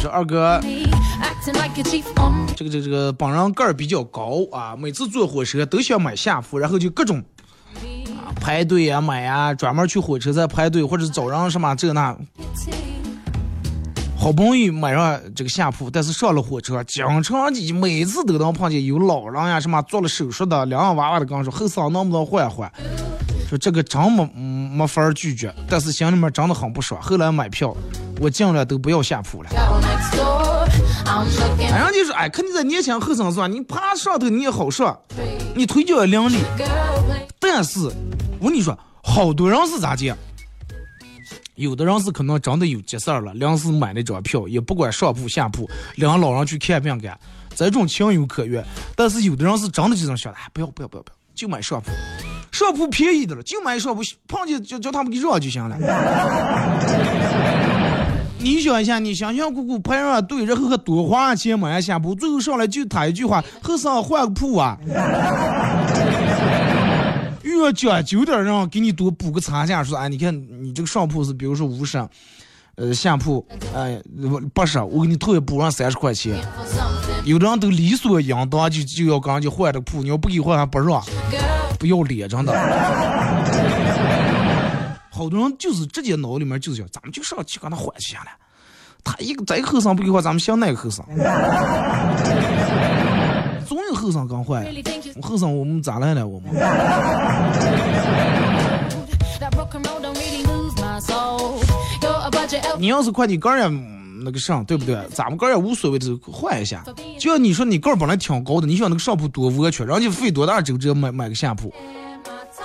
[0.00, 0.60] 说二哥，
[2.56, 7.22] 这个这个这个本人个儿比较高啊，每次坐火车都想买下铺，然后就各种
[8.16, 12.16] 啊排队啊买啊，专门去火车站排队或者找人什么这那。
[14.18, 22.68] 好不容易买上这个下铺，但是上了火车，经常的每次都能碰见有老人呀，什么做了手术的、两个娃娃的，跟我说后嗓能不能换换？
[23.48, 27.00] 说这个真没没法拒绝，但是心里面真的很不爽。
[27.00, 27.74] 后来买票，
[28.20, 29.48] 我尽量都不要下铺了。
[29.48, 29.58] 人
[31.92, 33.46] 家说，哎，看你在年轻后生是吧？
[33.46, 35.02] 你爬上头你也好说，
[35.56, 36.38] 你腿脚也伶俐。
[37.40, 37.80] 但是
[38.38, 40.14] 我跟你说，好多人是咋的？
[41.54, 47.18] 有的人是可能真的有急事儿了，临时买那张票，也不管上铺下铺，领老人去看病干，
[47.54, 48.62] 这种情有可原。
[48.94, 51.90] 但是有的人是真的就这么想的，哎，不要不要不要不要，就买上铺，
[52.58, 55.76] 上铺便宜的了，就买上铺，碰见叫叫他们给让就行了。
[58.40, 64.76] 你想一下，你辛辛苦苦排上队，然后还多花钱买下铺，最后上来就他一句话，后生换个铺啊。
[67.44, 72.04] 越讲究点，让给你多补个差价，说哎，你看你这个上铺是比如说五十，
[72.74, 74.00] 呃下铺哎
[74.52, 76.36] 八十，我给你退补上三十块钱。
[77.24, 81.00] 有的人都理所应当就就要跟人家换这个铺，你要不给换还不让，
[81.78, 82.52] 不要脸，真的。
[85.10, 88.26] 好多人就是直接脑里面就是想，咱们就上去跟他换就行了。
[89.04, 91.04] 他一个这个后生不给换，咱们想那个后生，
[93.66, 94.64] 总有后生刚换。
[94.64, 96.26] really think you 后生我们咋来了？
[96.26, 96.50] 我们.
[102.78, 104.96] 你要是快递杆儿也嗯那个上，对不对？
[105.12, 106.84] 咱们个儿也无所谓的，换一下。
[107.18, 111.72] 就像你说你个儿本来挺高的，你想那个上铺多窝屈，人家费多大周折买买个下铺，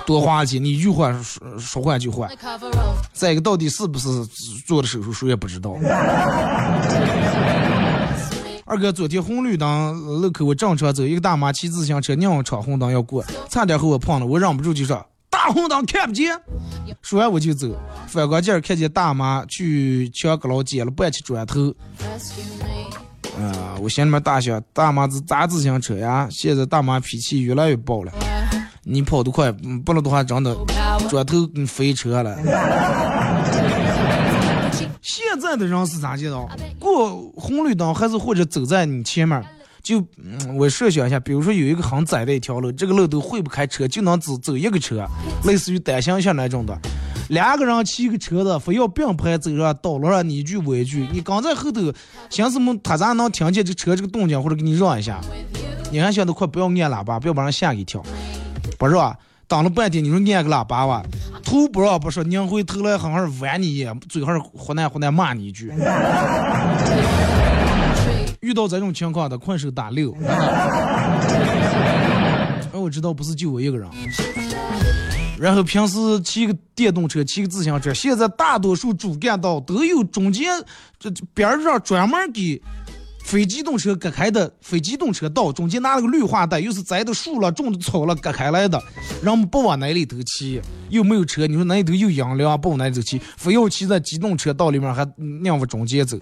[0.06, 2.30] 多花钱，你一换说说换就换。
[3.12, 4.08] 再一个，到底是不是
[4.66, 5.76] 做的手术，谁也不知道。
[8.66, 15.04] 二哥，昨天红绿灯路口我正常走，一个大妈骑自行车硬闯红灯要过，差点和我碰了，我忍不住就说
[15.34, 16.40] ：“大红灯看不见。”
[17.02, 17.68] 说完我就走，
[18.06, 21.74] 反光镜看见大妈去墙角捡了半截砖头，
[23.36, 26.28] 啊、我心里面大想，大妈是砸自行车呀？
[26.30, 28.12] 现在大妈脾气越来越暴了，
[28.84, 29.50] 你跑得快，
[29.84, 30.56] 不然的话真的
[31.10, 32.38] 砖头飞车了。
[35.02, 36.48] 现在的人是咋知道？
[36.78, 39.44] 过红绿灯还是或者走在你前面，
[39.84, 45.06] 就、嗯我设想一下，比如说有一个很窄的一条路，这个路都会不开车，就能只走一个车，
[45.44, 46.76] 类似于单行线那种的。
[47.28, 51.92] 两个人骑个车的，非要并排走上道路上，你一句我一句，你刚在后头
[52.30, 55.20] 想什么，他咋能听见这车这个动静，或者给你让一下？
[55.92, 58.02] 你还想都快，不要按喇叭，不要把人吓一跳，
[58.78, 59.16] 不是吧？
[59.46, 61.02] 等了半天，你说按个喇叭吧，
[61.44, 65.70] 头不让不说，拧回头来好好玩你一眼，嘴还是胡难胡难骂你一句。
[68.44, 70.14] 遇到这种情况的，快手打六。
[72.72, 73.88] 哎，我知道不是就我一个人。
[75.38, 80.46] 然后平时骑个电动车、骑个自行车，现在大多数主干道都有中间
[80.98, 82.60] 这这边上专门给
[83.24, 88.80] 非机动车隔开的非机动车道，中间拿了个绿化带，又是栽的树了、种的草了隔开来的，
[89.22, 95.06] 人们不往那里头骑，又没有车，你说那里头有阴凉，不往那里头骑，非要骑在机动车道里面还
[95.42, 96.18] 让往中间走。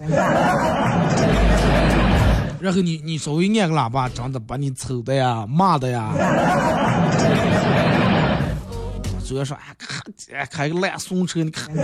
[2.63, 6.13] 然后你你稍微按个喇叭，真的把你抽的呀、骂的呀。
[9.27, 9.99] 主要说哎，开
[10.33, 11.67] 哎开个烂怂车，你看。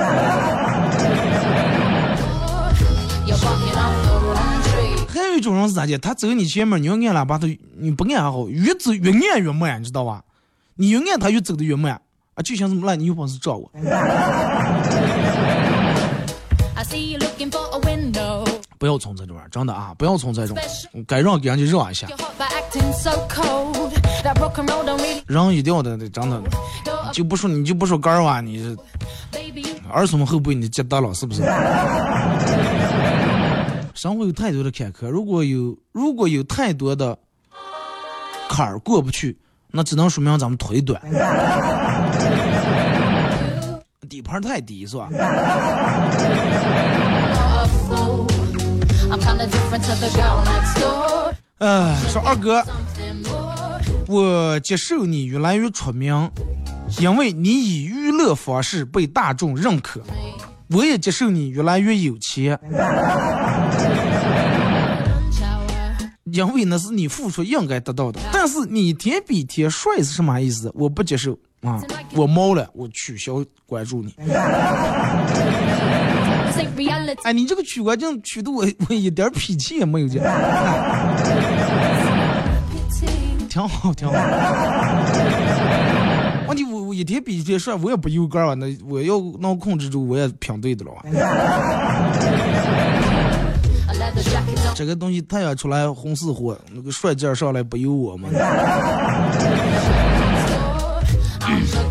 [5.10, 5.98] 还有一种人是咋的？
[5.98, 7.46] 他走你前面，你要按喇叭，他
[7.78, 10.24] 你不按还好，越走越按越慢，你知道吧？
[10.76, 12.00] 你越按他越走的越慢
[12.36, 12.40] 啊！
[12.42, 13.70] 就像什么烂，你有本事找我，
[18.80, 20.58] 不要从这种玩，真的啊，不要从这种，
[21.06, 22.08] 该让给人家让一下.
[25.28, 26.42] 让一定要的，真的
[27.12, 28.64] 就不说你就不说杆儿哇，你.
[28.64, 28.78] You
[29.92, 31.42] 儿孙后辈你接得了是不是？
[33.96, 37.18] 生活有太多的坎坷，如果有如果有太多的
[38.48, 39.38] 坎儿过不去，
[39.72, 41.02] 那只能说明咱们腿短，
[44.08, 45.10] 底盘太低是吧？
[51.58, 52.64] 哎，说二哥，
[54.08, 56.30] 我接受你越来越出名，
[57.00, 60.02] 因为你以娱乐方式被大众认可。
[60.70, 62.60] 我也接受你越来越有钱，
[66.26, 68.20] 因为那是你付出应该得到的。
[68.32, 70.72] 但是你天比天帅是什么意思？
[70.76, 71.82] 我不接受啊！
[72.14, 74.14] 我毛了，我取消关注你。
[77.24, 80.22] 哎，你这个取关键取的我我一点脾气也没有见.
[83.50, 84.14] 挺好挺好。
[86.48, 90.92] 问题我我一天比一天帅，我也不有杆儿啊，那我要能控制住，我也平对的了
[94.76, 98.30] 这个东西太阳出来红似火，那个帅劲儿上来不由我嘛。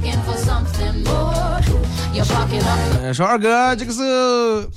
[3.12, 4.68] 说二哥，这个是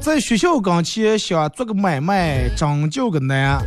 [0.00, 3.62] 在学校刚去想做个买卖，真叫个难。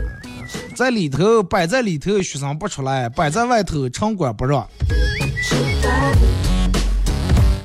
[0.76, 4.68] 在里头摆在里头，学生不出来；摆在外头，城管不让。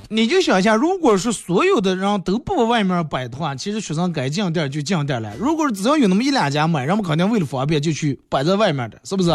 [0.09, 5.33] 你就想一下，如果是所有的人都不往外面摆的话，其实学生该进店儿就进店儿了。
[5.39, 9.31] 如果只要有那么一两家买，人们肯定为了方便就去摆在外面的，是不是？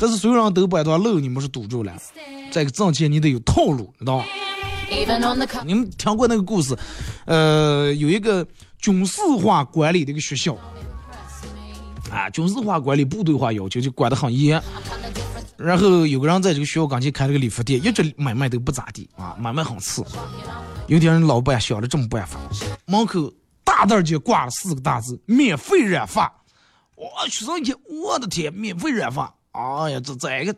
[0.00, 1.92] 但是所有人都摆的话，路你们是堵住了。
[2.50, 4.24] 这个挣钱你得有套路，知道吧？
[5.64, 6.76] 你们听过那个故事？
[7.26, 8.46] 呃，有一个
[8.78, 10.56] 军事化管理的一个学校，
[12.10, 14.62] 啊，军事化管理部队化要求就管得很严。
[15.56, 20.04] 然后有个人在这个学校刚去开了个理发店，一直买卖都不咋地啊，买卖很次。
[20.86, 22.38] 有天老板想了这么办法，
[22.86, 23.30] 门口
[23.64, 26.32] 大字儿就挂了四个大字：免费染发。
[26.94, 29.34] 我，学生一看，我的天，免费染发！
[29.52, 30.54] 哎呀，这这个，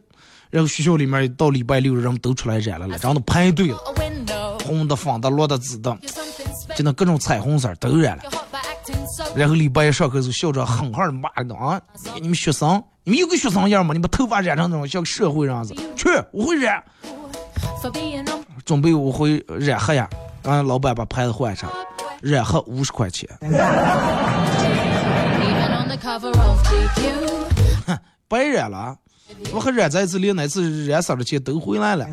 [0.51, 3.79] 然后学校里面到礼拜六人们都出来染了了，然后都排队了。
[4.65, 5.97] 红的、粉的、绿的、紫的
[6.77, 8.23] 就那各种彩虹色都染了.
[9.35, 11.81] 然后礼拜一上课时候，校长狠狠的骂的啊！
[12.21, 13.93] 你们学生，你们有个学生样吗？
[13.95, 16.83] 你把头发染成那种像社会人样子，去，我会染
[18.65, 20.09] 准备我会染黑呀。
[20.43, 21.71] 让老板把牌子换上，
[22.23, 23.29] 染黑五十块钱
[26.61, 27.99] GQ.
[28.27, 28.97] 白染了啊。
[29.53, 32.07] 我和冉在一次，连那次染色的钱都回来了。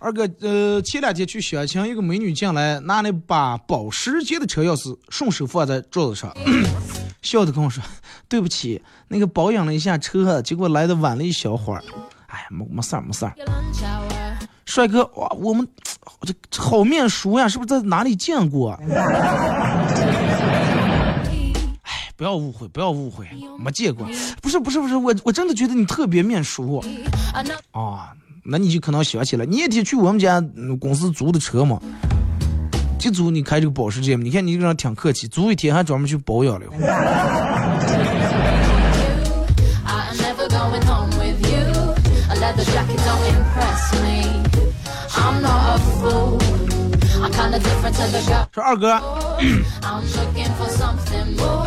[0.00, 6.32] 二哥，呃，前两天去相亲，一个美女进来，拿了把保时捷的车钥匙，顺手放在桌子上，
[7.22, 7.82] 笑着跟我说
[8.28, 11.82] ：“对不起，那个保养了一下车，结果来的晚了一小会儿。”
[12.28, 13.32] 哎呀，没没事儿，没事儿。
[14.66, 15.66] 帅哥，哇，我们
[16.22, 18.78] 这这好面熟呀，是不是在哪里见过？
[22.18, 23.28] 哎，不要误会，不要误会，
[23.60, 24.04] 没见过。
[24.42, 26.82] 不是，不是，不是，我我真的觉得你特别面熟。
[27.70, 28.12] 啊，
[28.44, 31.80] 那你就可能想起来，你那天去我们家、嗯公司租的车嘛，
[32.98, 36.66] 就租你开这个保时捷嘛，你看你这个人挺客气，租一天还专门去保养了。
[48.52, 48.92] 说二哥，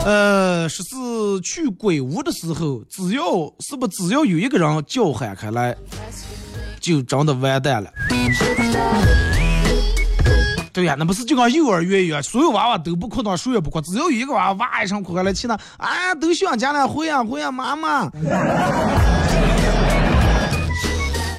[0.05, 3.21] 呃，说是去鬼屋的时候，只要
[3.59, 5.75] 是不只要有一个人叫喊开来，
[6.79, 7.91] 就真的完蛋了。
[10.71, 18.09] 对呀，那不是就跟幼儿园一样，所有娃娃都不哭闹，谁也不哭，只要有一个娃娃哇一声哭开来，气呢，啊，都想家了，回呀回呀，妈妈。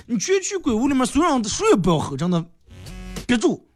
[0.06, 2.44] 你去去鬼屋里面，所有人谁也不要吼，真的，
[3.26, 3.66] 憋住，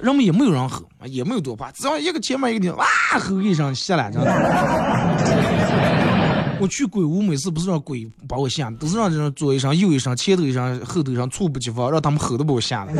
[0.00, 2.86] 人们也没有人吼，也没有多怕，只要一个前面一个地方，哇
[3.18, 4.30] 吼一声下来，真的。
[6.58, 12.92] 我去鬼屋，每次不是让鬼把我吓，都是让这种左一声、右一声、前头一声、后头一声，猝不及防，让他们吼都把我吓了。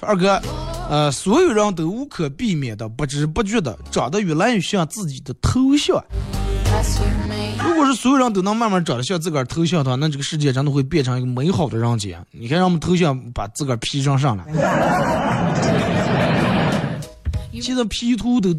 [0.00, 0.40] 二哥，
[0.88, 6.02] 呃，所有人都无可避免的、不知不觉的长得越来越像自己的头像。
[7.62, 12.18] 如果是所有人都能慢慢长得像自个儿头像的话，那这个世界真的会变成一个美好的人间。
[12.30, 14.44] 你看，让我们头像把自个儿 P 上上来，
[17.60, 18.54] 现在 P 图都，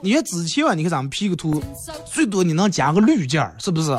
[0.00, 1.62] 你看之前啊，你看咱们 P 个图，
[2.06, 3.90] 最多你能加个滤镜，是不是？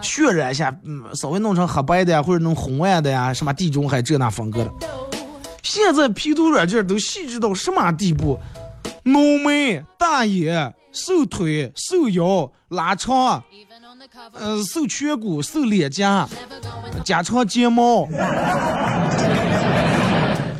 [0.00, 4.70] 渲染一下，嗯，稍微弄成黑白的呀，或者弄红外的呀，什么地中海这那风格的。
[5.64, 8.38] 现在 P 图软件都细致到什么地步？
[9.02, 13.42] 浓眉、大眼、瘦腿、瘦腰、拉长.
[14.32, 16.28] 呃，瘦颧骨、瘦脸颊.
[17.04, 18.08] 加长睫毛，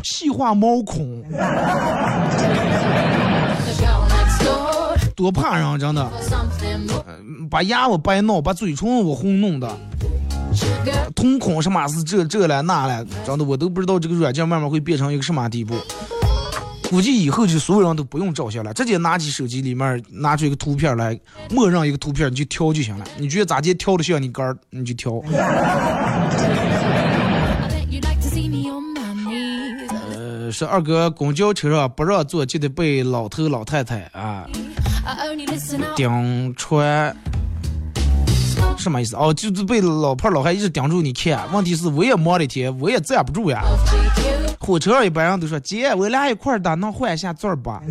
[0.04, 1.22] 细化毛孔.
[5.16, 6.08] 多怕人，真的。
[7.50, 9.68] 把牙我掰弄，把嘴唇我红弄的，
[11.16, 15.74] 瞳孔什么是这这了那了，真的我都不知道这个软件慢慢会变成一个什么地步。
[16.88, 21.18] 估计以后就所有人都不用照相了，直接拿起手机里面拿出一个图片来，
[21.50, 23.04] 默认一个图片你就挑就行了。
[23.18, 25.22] 你觉得咋地挑的像你杆儿，你就挑。
[30.14, 34.46] 呃，是二哥公交车上不让坐，就得被老头老太太啊
[35.94, 37.14] 顶穿。
[38.78, 39.14] 什么意思？
[39.16, 41.46] 哦，就是被老婆老汉一直盯住你看。
[41.52, 43.62] 问题是我也忙了一天，我也站不住呀。
[44.58, 47.80] 火车上一般人都说姐，我俩一块儿打，能换一下座儿吧？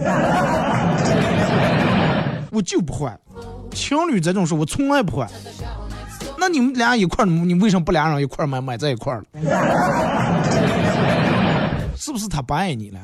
[2.52, 3.18] 我就不换。
[3.72, 5.28] 情侣这种事我从来不换。
[6.40, 9.26] 那你们俩一块儿，你为什么不俩人一块儿买买在一块儿了？
[11.96, 13.00] 是不是他不爱你了？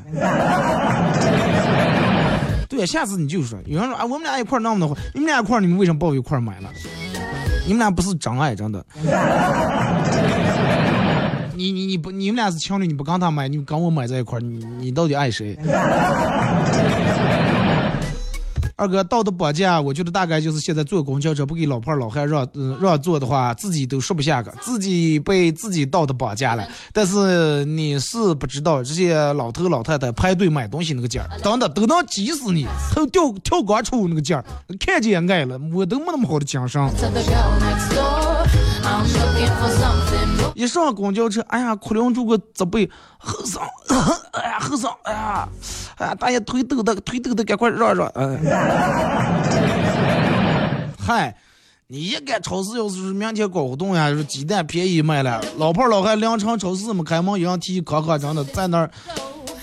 [2.70, 6.70] 对，下次你就说，有人说啊，我们俩一块儿那么的话，你们俩一块儿，你们为什么不一块儿买了？
[7.66, 8.86] 你们俩不是真爱，真的。
[11.56, 15.58] 你你你不，你们俩是情侣，你不跟他买，你跟我买在一块儿，你你到底爱谁？
[18.76, 26.68] 二哥道德绑架，我觉得大概就是现在坐公交车不给老婆老汉让嗯让坐的话，自己都说不下个，自己被自己道德绑架了。
[26.92, 34.44] 但是你是不知道，这些老头老太太排队买东西那个劲儿，等等都能急死你，还有跳跳广场舞那个劲儿，
[34.80, 36.82] 看见爱了，我都没那么好的精神。
[40.56, 43.62] 一上公交车，哎呀，哭领住个责备，后生，
[44.34, 45.48] 哎呀，后生，哎呀，
[45.98, 48.40] 哎呀，大爷腿抖的，腿抖的，赶快让让，哎。
[51.06, 51.36] 嗨，
[51.88, 58.90] 你一赶超市要是明天搞活动呀，说鸡蛋便宜卖了，老婆老汉凌晨超市么开门，一样提磕磕真的在那儿，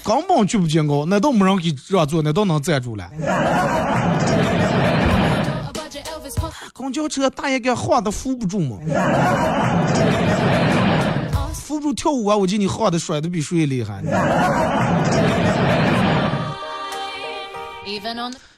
[0.05, 3.09] 根本去不见高，那都没人给让座，那都能站住了。
[6.73, 8.79] 公交车大爷给晃的扶不住嘛，
[11.55, 12.37] 扶不住跳舞啊！
[12.37, 14.03] 我记得你晃的甩的比谁厉害。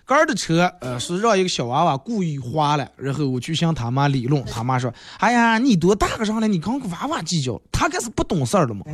[0.05, 7.59] 杆儿的车，呃，是让一个小娃娃故意划了，然后我去向他妈理论，他妈说：“哎呀，你多大个人了，你跟个娃娃计较？
[7.71, 8.85] 他可是不懂事儿了嘛。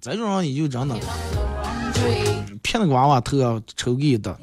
[0.00, 0.96] 这种人你就真的.
[2.62, 4.36] 骗那个娃娃头要抽给的。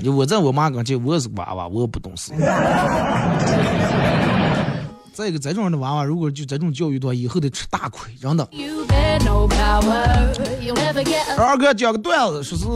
[0.00, 2.32] 你我在我妈跟前，我也是个娃娃，我也不懂事。
[5.12, 8.46] 再一个，这种人的娃娃，如果就这种教育的话，以后得吃大亏，真的。
[9.24, 10.04] No power.
[11.38, 12.66] 二哥讲个段子，说是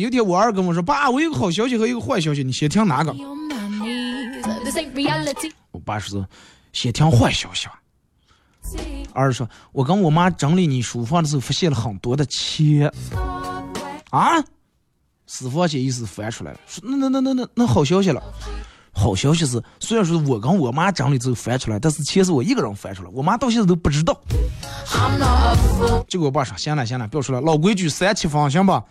[0.00, 3.18] 有一天我二跟我说：“爸，我有个好消息和一个坏消息，你先听哪个 on
[3.48, 4.64] my knees.
[4.64, 6.26] This ain't reality.？” 我爸说
[6.72, 7.74] ：“先听坏消息吧。”
[9.12, 12.90] 儿说：“我跟我妈整理你书房的时候，发现了很多的钱
[14.10, 14.42] 啊。”
[15.26, 18.20] 私房钱意思翻出来了，说：“那那那那那那好消息了。”
[18.92, 24.20] 好消息是，虽然说我跟我妈整理之后翻出来，但是钱是我一个人翻出来，我妈到现在都不知道。
[26.08, 28.82] 结果我爸说：“行了行了，不要说了，老规矩，三七分，行吧？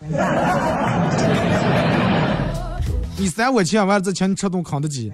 [3.18, 5.12] 你三我钱，完了再请你吃顿肯德基。”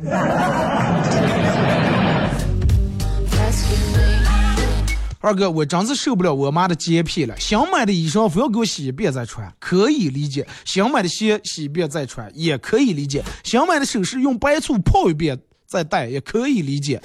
[5.20, 7.34] 二哥，我真是受不了我妈的洁癖了。
[7.38, 17.00] 新买的衣裳非要给我洗一遍再穿，可以理解；新买的鞋洗一遍再穿，也可以理解；新买的首饰用白醋泡一遍再戴，也可以理解。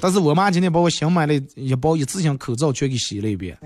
[0.00, 3.56] 但是我妈今天把我新买的一包一次性口罩全给洗了一遍。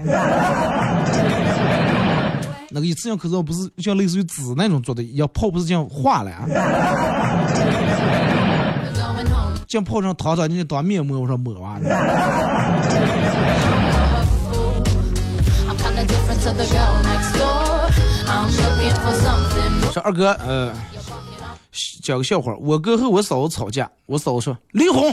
[2.71, 6.45] 那个一次性口罩不是像类似于纸那种做的，要泡不是这样化了啊，
[9.75, 11.81] 想泡上糖汤，你就当面膜，我说抹吧。
[19.93, 20.73] 说二哥，呃，
[22.05, 25.13] 讲个笑话，我哥和我嫂子吵架，我嫂子说离婚，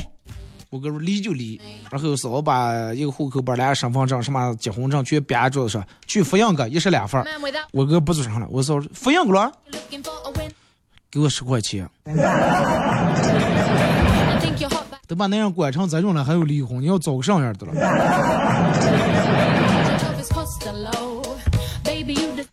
[0.69, 1.59] 我哥说离就离，
[1.89, 7.25] 然后嫂子把一个户口本、俩身份证、什么结婚证全编桌子上，去复印个，一式两份。
[7.71, 9.51] 我哥不做声了，我嫂子复印过了，
[11.09, 11.89] 给我十块钱。
[15.11, 17.73] 都把那样管成这种了，还有离婚，你要找个上样的了。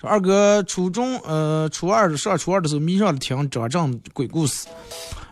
[0.00, 4.66] 二哥初中呃初二上初二的时候迷上了听张震鬼故事，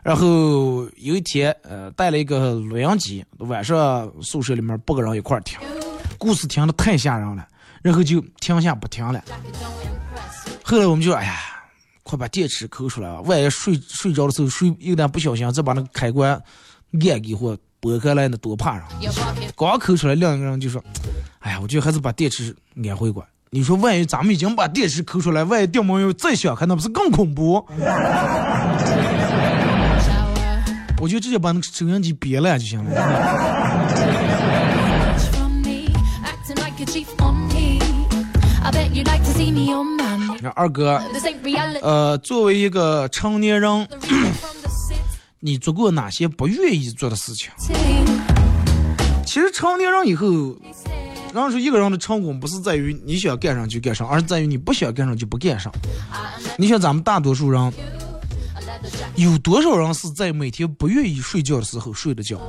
[0.05, 5.59] 然后有一天呃带了一个录音机，晚上宿舍里面八个人一块听，
[6.19, 7.45] 故事听的太吓人了，
[7.83, 9.21] 然后就停下不听了。
[10.63, 11.35] 后来我们就哎呀，
[12.05, 13.21] 快把电池抠出来啊！
[13.23, 16.41] 万一睡睡着的时候睡有点不小心，再把那个开关
[16.93, 18.85] 按给或拨开来那多怕人。
[19.57, 20.83] 刚抠出来，另一个人就说
[21.41, 27.65] ：“哎呀，我觉得还是把电池安回管。”你说万一咱们已经把电池抠出来，万一电毛又再响开，那不是更恐怖？
[31.01, 32.91] 我就直接把那个收音机别了就行了。
[40.55, 41.01] 二哥，
[41.83, 43.89] 呃，作为一个成年人，
[45.41, 47.51] 你做过哪些不愿意做的事情？
[49.25, 50.27] 其实成年人以后，
[51.35, 55.71] 人说一个人的成功不是在于你想干上就干上，而是在于你不想干上就不干上。
[56.57, 57.73] 你像咱们大多数人，
[59.17, 62.41] 有多少人是在每天不愿意睡觉的时候睡的觉，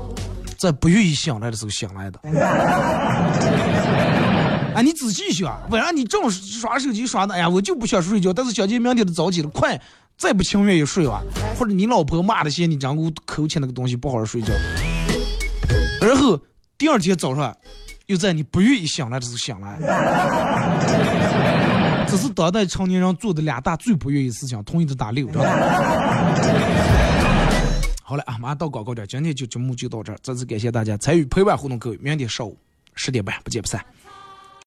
[0.57, 2.19] 在不愿意醒来的时候醒来的？
[4.75, 9.81] 哎，你仔细想，晚上你正刷手机刷的，哎呀，我就不想睡觉，但是想见明天的早起了，快
[10.17, 11.21] 再不情愿意睡吧，
[11.57, 14.51] 或者你老婆骂的些你张股口起那个东西不好好睡觉，
[16.01, 16.39] 然后
[16.75, 17.55] 第二天早上
[18.07, 19.77] 又在你不愿意醒来的时候醒来，
[22.09, 25.49] 这是当代成年人做的两大最不愿意事情，同意的打六，知道吧？
[28.01, 32.57] 好了啊，马上到广告点，今天就节目就到这，再次感谢大家参与陪伴互动，各位，明天上午
[32.95, 33.85] 十点半不见不散。